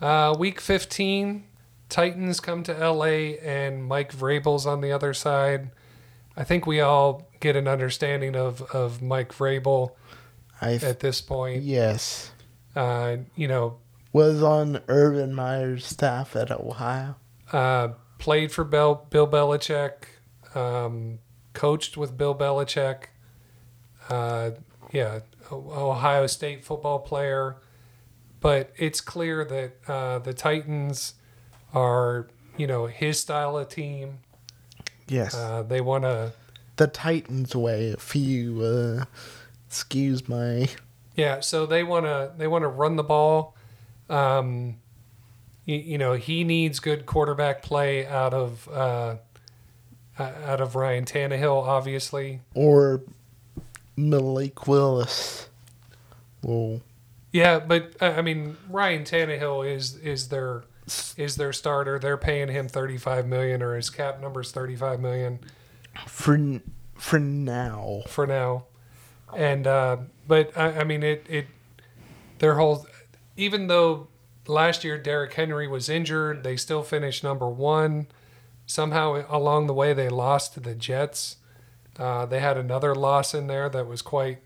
Uh, 0.00 0.34
week 0.38 0.60
15, 0.60 1.45
Titans 1.88 2.40
come 2.40 2.62
to 2.64 2.72
LA 2.72 3.36
and 3.42 3.84
Mike 3.84 4.12
Vrabel's 4.12 4.66
on 4.66 4.80
the 4.80 4.92
other 4.92 5.14
side. 5.14 5.70
I 6.36 6.44
think 6.44 6.66
we 6.66 6.80
all 6.80 7.28
get 7.40 7.56
an 7.56 7.68
understanding 7.68 8.34
of, 8.36 8.62
of 8.74 9.00
Mike 9.00 9.32
Vrabel 9.32 9.92
I 10.60 10.70
th- 10.78 10.82
at 10.82 11.00
this 11.00 11.20
point. 11.20 11.62
yes. 11.62 12.32
Uh, 12.74 13.18
you 13.36 13.48
know, 13.48 13.78
Was 14.12 14.42
on 14.42 14.82
Urban 14.88 15.32
Meyer's 15.34 15.86
staff 15.86 16.36
at 16.36 16.50
Ohio. 16.50 17.16
uh, 17.52 17.88
played 18.18 18.50
for 18.52 18.64
Bill, 18.64 19.06
Bill 19.10 19.26
Belichick, 19.26 20.04
um, 20.54 21.18
coached 21.54 21.96
with 21.96 22.16
Bill 22.18 22.34
Belichick. 22.34 23.04
Uh, 24.10 24.50
yeah, 24.92 25.20
Ohio 25.50 26.26
State 26.26 26.64
football 26.64 26.98
player. 26.98 27.56
But 28.40 28.72
it's 28.76 29.00
clear 29.00 29.44
that 29.44 29.72
uh, 29.90 30.18
the 30.18 30.34
Titans 30.34 31.14
are, 31.76 32.26
you 32.56 32.66
know, 32.66 32.86
his 32.86 33.20
style 33.20 33.58
of 33.58 33.68
team. 33.68 34.18
Yes. 35.06 35.34
Uh, 35.34 35.62
they 35.62 35.80
want 35.82 36.04
to, 36.04 36.32
the 36.76 36.86
Titans 36.86 37.54
way, 37.54 37.88
if 37.88 38.16
you 38.16 38.62
uh, 38.62 39.04
excuse 39.68 40.28
my 40.28 40.68
yeah. 41.16 41.40
So 41.40 41.66
they 41.66 41.84
want 41.84 42.06
to, 42.06 42.32
they 42.36 42.46
want 42.46 42.62
to 42.62 42.68
run 42.68 42.96
the 42.96 43.04
ball. 43.04 43.54
Um, 44.08 44.76
you, 45.66 45.76
you 45.76 45.98
know, 45.98 46.14
he 46.14 46.44
needs 46.44 46.80
good 46.80 47.06
quarterback 47.06 47.62
play 47.62 48.06
out 48.06 48.32
of 48.32 48.68
uh, 48.68 49.16
out 50.18 50.60
of 50.60 50.74
Ryan 50.74 51.04
Tannehill, 51.04 51.62
obviously. 51.62 52.40
or 52.54 53.02
Malik 53.96 54.66
Willis. 54.66 55.48
Well, 56.42 56.80
Yeah, 57.32 57.58
but 57.58 57.96
uh, 58.00 58.14
I 58.16 58.22
mean, 58.22 58.56
Ryan 58.70 59.04
Tannehill 59.04 59.70
is 59.70 59.96
is 59.96 60.28
their 60.28 60.64
is 61.16 61.36
their 61.36 61.52
starter. 61.52 61.98
They're 61.98 62.16
paying 62.16 62.48
him 62.48 62.68
thirty 62.68 62.96
five 62.96 63.26
million, 63.26 63.62
or 63.62 63.74
his 63.74 63.90
cap 63.90 64.20
number 64.20 64.40
is 64.40 64.52
thirty 64.52 64.76
five 64.76 65.00
million 65.00 65.40
for 66.06 66.60
for 66.94 67.18
now, 67.18 68.02
for 68.08 68.26
now. 68.26 68.66
And 69.36 69.66
uh, 69.66 69.98
but 70.26 70.56
I, 70.56 70.80
I 70.80 70.84
mean, 70.84 71.02
it 71.02 71.26
it 71.28 71.46
their 72.38 72.54
whole 72.54 72.86
even 73.36 73.66
though 73.66 74.08
last 74.46 74.84
year 74.84 74.98
Derrick 74.98 75.32
Henry 75.34 75.66
was 75.66 75.88
injured, 75.88 76.44
they 76.44 76.56
still 76.56 76.82
finished 76.82 77.24
number 77.24 77.48
one. 77.48 78.06
Somehow 78.66 79.24
along 79.28 79.66
the 79.66 79.74
way, 79.74 79.92
they 79.92 80.08
lost 80.08 80.54
to 80.54 80.60
the 80.60 80.74
Jets. 80.74 81.36
Uh, 81.98 82.26
they 82.26 82.40
had 82.40 82.56
another 82.58 82.94
loss 82.94 83.32
in 83.34 83.46
there 83.46 83.68
that 83.68 83.86
was 83.86 84.02
quite 84.02 84.38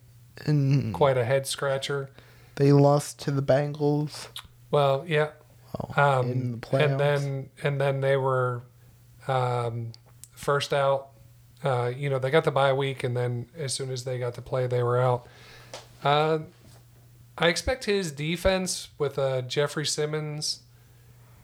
and 0.46 0.94
quite 0.94 1.16
a 1.18 1.24
head 1.24 1.46
scratcher. 1.46 2.11
they 2.57 2.72
lost 2.72 3.18
to 3.20 3.31
the 3.31 3.42
Bengals. 3.42 4.29
Well, 4.70 5.05
yeah, 5.07 5.31
Oh, 5.79 6.03
um, 6.21 6.31
in 6.31 6.53
the 6.53 6.59
playoffs. 6.59 6.85
and 6.85 7.01
then 7.01 7.51
and 7.63 7.81
then 7.81 8.01
they 8.01 8.17
were 8.17 8.63
um, 9.29 9.93
first 10.33 10.73
out. 10.73 11.09
Uh, 11.63 11.93
you 11.95 12.09
know, 12.09 12.19
they 12.19 12.31
got 12.31 12.45
the 12.45 12.51
bye 12.51 12.73
week, 12.73 13.05
and 13.05 13.17
then 13.17 13.47
as 13.57 13.75
soon 13.75 13.91
as 13.91 14.05
they 14.05 14.19
got 14.19 14.35
to 14.35 14.43
play, 14.43 14.67
they 14.67 14.83
were 14.83 14.99
out. 14.99 15.27
Uh, 16.03 16.39
I 17.37 17.49
expect 17.49 17.85
his 17.85 18.13
defense 18.13 18.89
with 18.99 19.19
uh, 19.19 19.43
Jeffrey 19.43 19.87
Simmons 19.87 20.61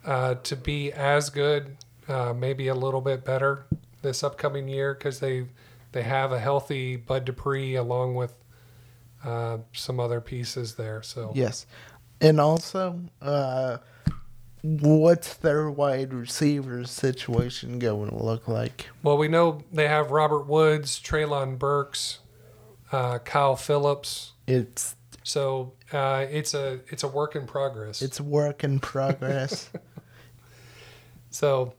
uh, 0.05 0.35
to 0.35 0.57
be 0.57 0.93
as 0.93 1.31
good, 1.31 1.77
uh, 2.09 2.33
maybe 2.33 2.69
a 2.69 2.75
little 2.75 3.01
bit 3.01 3.25
better 3.25 3.67
this 4.03 4.23
upcoming 4.23 4.69
year 4.69 4.95
because 4.95 5.21
they 5.21 5.47
they 5.93 6.03
have 6.03 6.33
a 6.33 6.39
healthy 6.39 6.97
Bud 6.97 7.25
Dupree 7.25 7.75
along 7.75 8.15
with 8.15 8.35
uh, 9.25 9.59
some 9.73 9.99
other 9.99 10.21
pieces 10.21 10.75
there. 10.75 11.03
So 11.03 11.33
Yes, 11.35 11.67
and 12.21 12.41
also, 12.41 13.01
uh, 13.21 13.79
what's 14.67 15.35
their 15.35 15.71
wide 15.71 16.13
receiver 16.13 16.85
situation 16.85 17.79
going 17.79 18.11
to 18.11 18.23
look 18.23 18.49
like? 18.49 18.89
Well, 19.03 19.17
we 19.17 19.29
know 19.29 19.63
they 19.73 19.87
have 19.87 20.11
Robert 20.11 20.47
Woods, 20.47 21.01
Treylon 21.01 21.59
Burks, 21.59 22.19
uh, 22.91 23.19
Kyle 23.21 23.57
Philips. 23.57 24.33
It's 24.47 24.97
So 25.23 25.73
uh, 25.93 26.27
it's 26.31 26.55
a 26.55 26.81
it's 26.89 27.05
a 27.05 27.09
work 27.09 27.37
in 27.37 27.47
progress. 27.47 28.03
it's 28.03 28.21
work 28.21 28.65
in 28.65 28.81
progress. 28.81 29.71
so, 31.31 31.75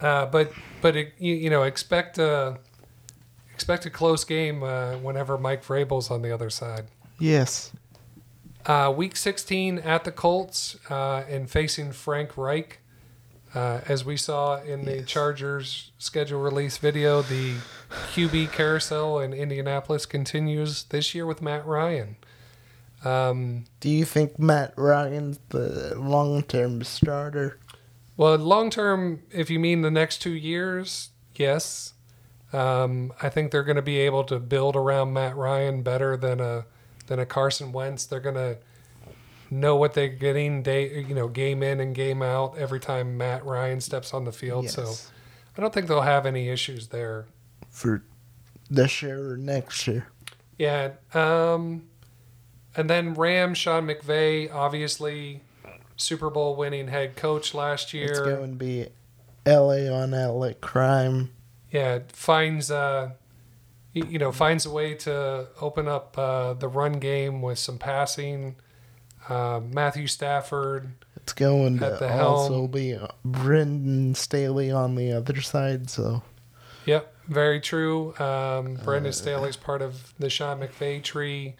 uh, 0.00 0.26
but 0.26 0.52
but 0.80 0.96
it, 0.96 1.14
you, 1.18 1.34
you 1.34 1.50
know 1.50 1.64
expect 1.64 2.18
a 2.18 2.58
expect 3.54 3.86
a 3.86 3.90
close 3.90 4.22
game 4.24 4.62
uh, 4.62 4.92
whenever 4.98 5.36
Mike 5.36 5.64
Vrabel's 5.64 6.10
on 6.10 6.22
the 6.22 6.32
other 6.32 6.50
side. 6.50 6.86
yes, 7.18 7.72
Uh, 8.66 8.92
week 8.94 9.16
16 9.16 9.78
at 9.78 10.04
the 10.04 10.12
Colts 10.12 10.76
uh, 10.90 11.22
and 11.28 11.50
facing 11.50 11.92
Frank 11.92 12.36
Reich. 12.36 12.80
Uh, 13.54 13.80
as 13.88 14.04
we 14.04 14.14
saw 14.16 14.60
in 14.60 14.84
the 14.84 14.96
Yes. 14.96 15.06
Chargers 15.06 15.92
schedule 15.96 16.38
release 16.40 16.76
video, 16.76 17.22
the 17.22 17.54
QB 18.12 18.52
carousel 18.52 19.18
in 19.20 19.32
Indianapolis 19.32 20.04
continues 20.04 20.82
this 20.84 21.14
year 21.14 21.24
with 21.24 21.40
Matt 21.40 21.64
Ryan. 21.64 22.16
Um, 23.06 23.64
do 23.80 23.88
you 23.88 24.04
think 24.04 24.38
Matt 24.38 24.74
Ryan's 24.76 25.38
the 25.48 25.94
long 25.96 26.42
term 26.42 26.82
starter? 26.84 27.58
well, 28.18 28.36
long 28.36 28.68
term, 28.68 29.22
if 29.30 29.48
you 29.48 29.58
mean 29.58 29.80
the 29.80 29.90
next 29.90 30.18
two 30.18 30.34
years, 30.34 31.10
yes. 31.34 31.94
Um, 32.52 33.12
I 33.22 33.28
think 33.30 33.50
they're 33.50 33.62
going 33.64 33.76
to 33.76 33.82
be 33.82 33.98
able 34.00 34.24
to 34.24 34.38
build 34.38 34.76
around 34.76 35.12
Matt 35.14 35.36
Ryan 35.36 35.82
better 35.82 36.16
than 36.18 36.40
a 36.40 36.66
than 37.08 37.18
a 37.18 37.26
Carson 37.26 37.72
Wentz. 37.72 38.06
They're 38.06 38.20
going 38.20 38.36
to 38.36 38.58
know 39.50 39.76
what 39.76 39.94
they're 39.94 40.08
getting 40.08 40.62
day 40.62 41.00
you 41.00 41.14
know 41.14 41.26
game 41.26 41.62
in 41.62 41.80
and 41.80 41.94
game 41.94 42.20
out 42.22 42.56
every 42.58 42.78
time 42.78 43.16
Matt 43.16 43.44
Ryan 43.44 43.80
steps 43.80 44.14
on 44.14 44.24
the 44.24 44.32
field. 44.32 44.70
So 44.70 44.94
I 45.56 45.60
don't 45.60 45.74
think 45.74 45.88
they'll 45.88 46.02
have 46.02 46.26
any 46.26 46.48
issues 46.48 46.88
there. 46.88 47.26
for 47.70 48.04
this 48.70 49.02
year 49.02 49.32
or 49.32 49.36
next 49.36 49.86
year. 49.86 50.06
Yeah. 50.58 50.92
Um, 51.14 51.84
and 52.76 52.88
then 52.88 53.14
Ram 53.14 53.54
Sean 53.54 53.86
McVay, 53.86 54.52
obviously 54.52 55.42
Super 55.96 56.30
Bowl 56.30 56.54
winning 56.54 56.88
head 56.88 57.16
coach 57.16 57.54
last 57.54 57.92
year. 57.94 58.10
It's 58.10 58.20
going 58.20 58.50
to 58.50 58.56
be 58.56 58.86
LA 59.46 59.92
on 59.92 60.10
LA 60.10 60.52
crime. 60.60 61.30
yeah, 61.70 62.00
finds 62.12 62.70
uh, 62.70 63.10
you 63.92 64.18
know 64.18 64.32
finds 64.32 64.66
a 64.66 64.70
way 64.70 64.94
to 64.94 65.48
open 65.60 65.88
up 65.88 66.16
uh, 66.18 66.54
the 66.54 66.68
run 66.68 66.94
game 66.94 67.42
with 67.42 67.58
some 67.58 67.78
passing. 67.78 68.56
Uh, 69.28 69.60
Matthew 69.62 70.06
Stafford, 70.06 70.92
It's 71.16 71.34
going 71.34 71.82
At 71.82 71.98
to 71.98 72.04
the 72.06 72.22
also 72.22 72.54
helm. 72.54 72.70
be 72.70 72.94
uh, 72.94 73.08
Brandon 73.24 74.14
Staley 74.14 74.70
on 74.70 74.94
the 74.94 75.12
other 75.12 75.40
side. 75.42 75.90
So 75.90 76.22
yep, 76.86 77.12
very 77.26 77.60
true. 77.60 78.14
Um, 78.18 78.74
Brandon 78.84 79.12
Staley's 79.12 79.56
part 79.56 79.82
of 79.82 80.14
the 80.18 80.30
Sean 80.30 80.60
McVay 80.60 81.02
tree. 81.02 81.56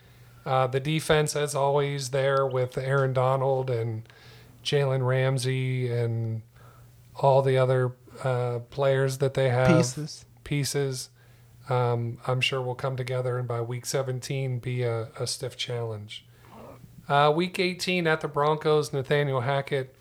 Uh, 0.47 0.67
the 0.67 0.81
defense, 0.81 1.37
as 1.37 1.55
always, 1.55 2.09
there 2.09 2.47
with 2.47 2.79
Aaron 2.79 3.13
Donald 3.13 3.69
and 3.69 4.09
Jalen 4.65 5.07
Ramsey 5.07 5.93
and 5.93 6.41
all 7.17 7.43
the 7.43 7.59
other 7.59 7.93
uh, 8.25 8.61
players 8.71 9.19
that 9.19 9.35
they 9.35 9.51
have. 9.51 9.77
pieces. 9.77 10.25
pieces. 10.45 11.11
Um, 11.69 12.19
I'm 12.27 12.41
sure 12.41 12.63
we'll 12.63 12.75
come 12.75 12.97
together 12.97 13.39
and 13.39 13.47
by 13.47 13.61
week 13.61 13.85
17 13.85 14.59
be 14.59 14.83
a, 14.83 15.09
a 15.19 15.27
stiff 15.27 15.57
challenge. 15.57 16.25
Uh, 17.09 17.33
week 17.35 17.59
18 17.59 18.07
at 18.07 18.21
the 18.21 18.29
Broncos, 18.29 18.93
Nathaniel 18.93 19.41
Hackett. 19.41 19.95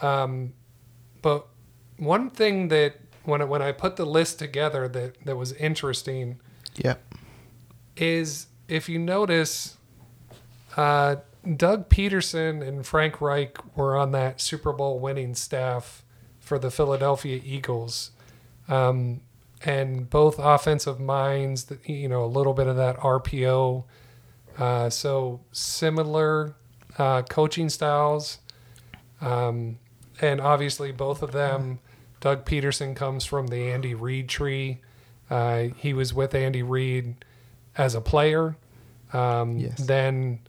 Um, 0.00 0.52
but 1.22 1.46
one 1.96 2.30
thing 2.30 2.68
that 2.68 2.96
when 3.24 3.42
I, 3.42 3.44
when 3.44 3.62
I 3.62 3.72
put 3.72 3.96
the 3.96 4.06
list 4.06 4.38
together 4.38 4.88
that, 4.88 5.24
that 5.24 5.36
was 5.36 5.52
interesting 5.54 6.40
Yep. 6.76 7.14
is 7.96 8.46
if 8.68 8.88
you 8.88 8.98
notice, 8.98 9.76
uh, 10.76 11.16
Doug 11.56 11.88
Pederson 11.88 12.66
and 12.66 12.86
Frank 12.86 13.20
Reich 13.20 13.76
were 13.76 13.96
on 13.96 14.12
that 14.12 14.40
Super 14.40 14.72
Bowl 14.72 14.98
winning 14.98 15.34
staff 15.34 16.04
for 16.38 16.58
the 16.58 16.70
Philadelphia 16.70 17.40
Eagles. 17.44 18.12
Um, 18.68 19.20
and 19.64 20.08
both 20.08 20.38
offensive 20.38 20.98
minds, 21.00 21.64
that- 21.64 21.86
you 21.88 22.08
know, 22.08 22.24
a 22.24 22.26
little 22.26 22.54
bit 22.54 22.66
of 22.66 22.76
that 22.76 22.96
RPO. 22.98 23.84
Uh, 24.58 24.90
so 24.90 25.40
similar 25.52 26.54
uh, 26.98 27.22
coaching 27.22 27.68
styles. 27.68 28.38
Um, 29.20 29.78
and 30.20 30.40
obviously, 30.40 30.92
both 30.92 31.22
of 31.22 31.32
them, 31.32 31.78
Doug 32.20 32.44
Pederson 32.44 32.94
comes 32.96 33.24
from 33.24 33.46
the 33.48 33.70
Andy 33.70 33.94
Reid 33.94 34.28
tree. 34.28 34.80
Uh, 35.30 35.68
he 35.76 35.94
was 35.94 36.12
with 36.12 36.34
Andy 36.34 36.62
Reid 36.62 37.24
as 37.76 37.94
a 37.94 38.00
player. 38.00 38.56
Um, 39.12 39.58
Yes. 39.58 39.78
Then, 39.78 40.40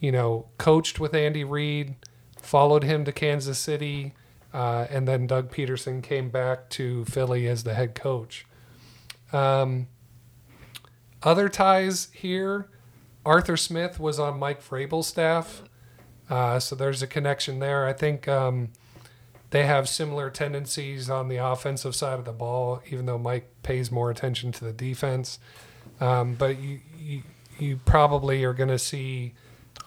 you 0.00 0.12
know, 0.12 0.46
coached 0.58 1.00
with 1.00 1.14
Andy 1.14 1.44
Reid, 1.44 1.94
followed 2.40 2.82
him 2.84 3.04
to 3.04 3.12
Kansas 3.12 3.58
City, 3.58 4.14
uh, 4.52 4.86
and 4.90 5.08
then 5.08 5.26
Doug 5.26 5.50
Pederson 5.50 6.02
came 6.02 6.28
back 6.30 6.68
to 6.70 7.04
Philly 7.06 7.46
as 7.48 7.64
the 7.64 7.74
head 7.74 7.94
coach. 7.94 8.46
Um, 9.32 9.88
other 11.22 11.48
ties 11.48 12.08
here 12.12 12.68
Arthur 13.24 13.56
Smith 13.56 13.98
was 13.98 14.18
on 14.18 14.38
Mike 14.38 14.62
Vrabel's 14.62 15.06
staff. 15.06 15.62
Uh, 16.28 16.58
so 16.58 16.74
there's 16.74 17.02
a 17.02 17.06
connection 17.06 17.58
there. 17.58 17.86
I 17.86 17.92
think 17.92 18.28
um, 18.28 18.70
they 19.50 19.64
have 19.64 19.88
similar 19.88 20.30
tendencies 20.30 21.08
on 21.08 21.28
the 21.28 21.36
offensive 21.36 21.94
side 21.94 22.18
of 22.18 22.24
the 22.24 22.32
ball, 22.32 22.82
even 22.90 23.06
though 23.06 23.18
Mike 23.18 23.50
pays 23.62 23.90
more 23.90 24.10
attention 24.10 24.52
to 24.52 24.64
the 24.64 24.72
defense. 24.72 25.38
Um, 26.00 26.34
but 26.34 26.58
you, 26.58 26.80
you, 26.98 27.22
you 27.58 27.76
probably 27.84 28.44
are 28.44 28.54
going 28.54 28.68
to 28.68 28.78
see 28.78 29.34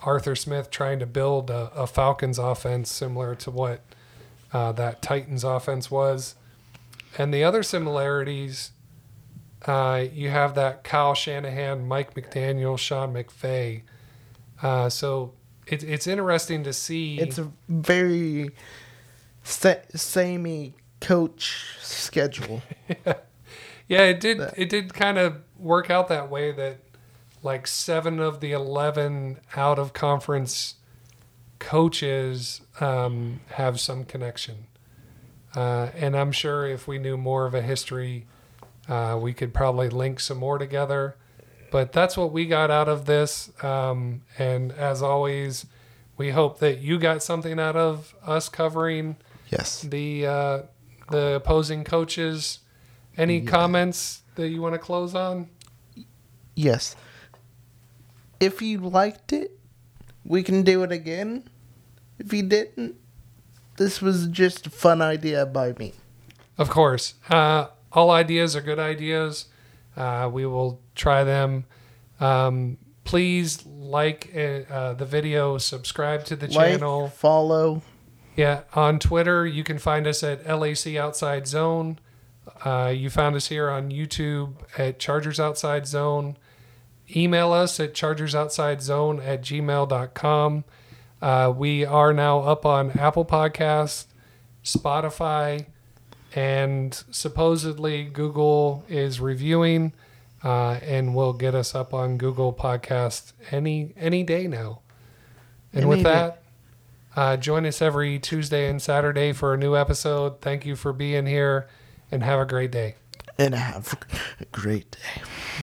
Arthur 0.03 0.35
Smith 0.35 0.69
trying 0.69 0.99
to 0.99 1.05
build 1.05 1.49
a, 1.49 1.71
a 1.75 1.87
Falcons 1.87 2.39
offense 2.39 2.91
similar 2.91 3.35
to 3.35 3.51
what 3.51 3.81
uh, 4.53 4.71
that 4.73 5.01
Titans 5.01 5.43
offense 5.43 5.91
was. 5.91 6.35
And 7.17 7.33
the 7.33 7.43
other 7.43 7.63
similarities 7.63 8.71
uh, 9.67 10.05
you 10.13 10.29
have 10.29 10.55
that 10.55 10.83
Kyle 10.85 11.13
Shanahan, 11.13 11.85
Mike 11.87 12.13
McDaniel, 12.13 12.79
Sean 12.79 13.13
McVay. 13.13 13.81
Uh, 14.61 14.89
so 14.89 15.33
it, 15.67 15.83
it's 15.83 16.07
interesting 16.07 16.63
to 16.63 16.71
see. 16.71 17.19
It's 17.19 17.37
a 17.37 17.51
very 17.67 18.51
sa- 19.43 19.75
samey 19.93 20.73
coach 21.01 21.75
schedule. 21.81 22.61
yeah, 22.87 23.13
yeah, 23.87 24.01
it 24.03 24.21
did. 24.21 24.41
It 24.55 24.69
did 24.69 24.93
kind 24.93 25.17
of 25.17 25.41
work 25.57 25.89
out 25.89 26.07
that 26.07 26.29
way. 26.29 26.53
That 26.53 26.79
like 27.43 27.67
seven 27.67 28.19
of 28.19 28.39
the 28.39 28.53
eleven 28.53 29.39
out 29.55 29.77
of 29.77 29.91
conference 29.91 30.75
coaches 31.59 32.61
um, 32.79 33.41
have 33.51 33.81
some 33.81 34.05
connection, 34.05 34.67
uh, 35.55 35.89
and 35.93 36.15
I'm 36.15 36.31
sure 36.31 36.65
if 36.65 36.87
we 36.87 36.97
knew 36.97 37.17
more 37.17 37.45
of 37.45 37.53
a 37.53 37.61
history 37.61 38.25
uh, 38.87 39.17
we 39.21 39.33
could 39.33 39.53
probably 39.53 39.89
link 39.89 40.19
some 40.19 40.37
more 40.37 40.57
together. 40.57 41.15
But 41.71 41.91
that's 41.91 42.15
what 42.15 42.31
we 42.31 42.45
got 42.45 42.71
out 42.71 42.87
of 42.87 43.05
this. 43.05 43.51
Um, 43.63 44.21
and 44.37 44.71
as 44.71 45.01
always, 45.01 45.65
we 46.15 46.31
hope 46.31 46.59
that 46.59 46.79
you 46.79 46.97
got 46.97 47.21
something 47.21 47.59
out 47.59 47.75
of 47.75 48.15
us 48.25 48.49
covering 48.49 49.17
yes 49.49 49.81
the 49.81 50.25
uh, 50.25 50.61
the 51.11 51.35
opposing 51.35 51.83
coaches. 51.83 52.59
Any 53.17 53.39
yeah. 53.39 53.49
comments 53.49 54.21
that 54.35 54.49
you 54.49 54.61
want 54.61 54.73
to 54.73 54.79
close 54.79 55.15
on? 55.15 55.49
Yes. 56.55 56.95
If 58.39 58.61
you 58.61 58.77
liked 58.79 59.33
it, 59.33 59.59
we 60.23 60.43
can 60.43 60.61
do 60.61 60.83
it 60.83 60.91
again. 60.91 61.49
If 62.19 62.31
you 62.31 62.43
didn't, 62.43 62.95
this 63.77 64.01
was 64.01 64.27
just 64.27 64.67
a 64.67 64.69
fun 64.69 65.01
idea 65.01 65.45
by 65.45 65.73
me. 65.73 65.93
Of 66.57 66.69
course. 66.69 67.15
Uh, 67.29 67.67
all 67.97 68.11
ideas 68.11 68.55
are 68.55 68.61
good 68.61 68.77
ideas. 68.77 69.45
Uh, 69.95 70.29
we 70.31 70.45
will 70.45 70.79
try 70.93 71.23
them. 71.23 71.65
Um, 72.19 72.77
please 73.03 73.65
like 73.65 74.29
uh, 74.35 74.93
the 74.93 75.05
video, 75.05 75.57
subscribe 75.57 76.23
to 76.25 76.35
the 76.35 76.45
like, 76.45 76.73
channel, 76.73 77.07
follow. 77.07 77.81
Yeah, 78.35 78.61
on 78.75 78.99
Twitter, 78.99 79.47
you 79.47 79.63
can 79.63 79.79
find 79.79 80.05
us 80.05 80.21
at 80.21 80.45
LAC 80.45 80.95
Outside 80.95 81.47
Zone. 81.47 81.97
Uh, 82.63 82.93
you 82.95 83.09
found 83.09 83.35
us 83.35 83.47
here 83.47 83.67
on 83.67 83.89
YouTube 83.89 84.53
at 84.77 84.99
Chargers 84.99 85.39
Outside 85.39 85.87
Zone. 85.87 86.37
Email 87.15 87.51
us 87.51 87.79
at 87.79 87.95
chargersoutsidezone 87.95 89.25
at 89.25 89.41
gmail.com. 89.41 90.63
Uh, 91.19 91.53
we 91.55 91.83
are 91.83 92.13
now 92.13 92.41
up 92.41 92.63
on 92.63 92.91
Apple 92.91 93.25
Podcasts, 93.25 94.05
Spotify, 94.63 95.65
and 96.35 96.93
supposedly 97.11 98.03
Google 98.05 98.83
is 98.89 99.19
reviewing 99.19 99.93
uh, 100.43 100.79
and 100.83 101.15
will 101.15 101.33
get 101.33 101.55
us 101.55 101.73
up 101.73 101.93
on 101.93 102.17
Google 102.17 102.53
Podcast 102.53 103.33
any 103.51 103.93
any 103.97 104.23
day 104.23 104.47
now. 104.47 104.79
And 105.73 105.89
with 105.89 106.03
that, 106.03 106.41
uh, 107.15 107.37
join 107.37 107.65
us 107.65 107.81
every 107.81 108.19
Tuesday 108.19 108.69
and 108.69 108.81
Saturday 108.81 109.33
for 109.33 109.53
a 109.53 109.57
new 109.57 109.75
episode. 109.75 110.41
Thank 110.41 110.65
you 110.65 110.75
for 110.75 110.93
being 110.93 111.25
here, 111.25 111.67
and 112.11 112.23
have 112.23 112.39
a 112.39 112.45
great 112.45 112.71
day. 112.71 112.95
And 113.37 113.53
have 113.53 113.95
a 114.39 114.45
great 114.45 114.91
day. 114.91 115.61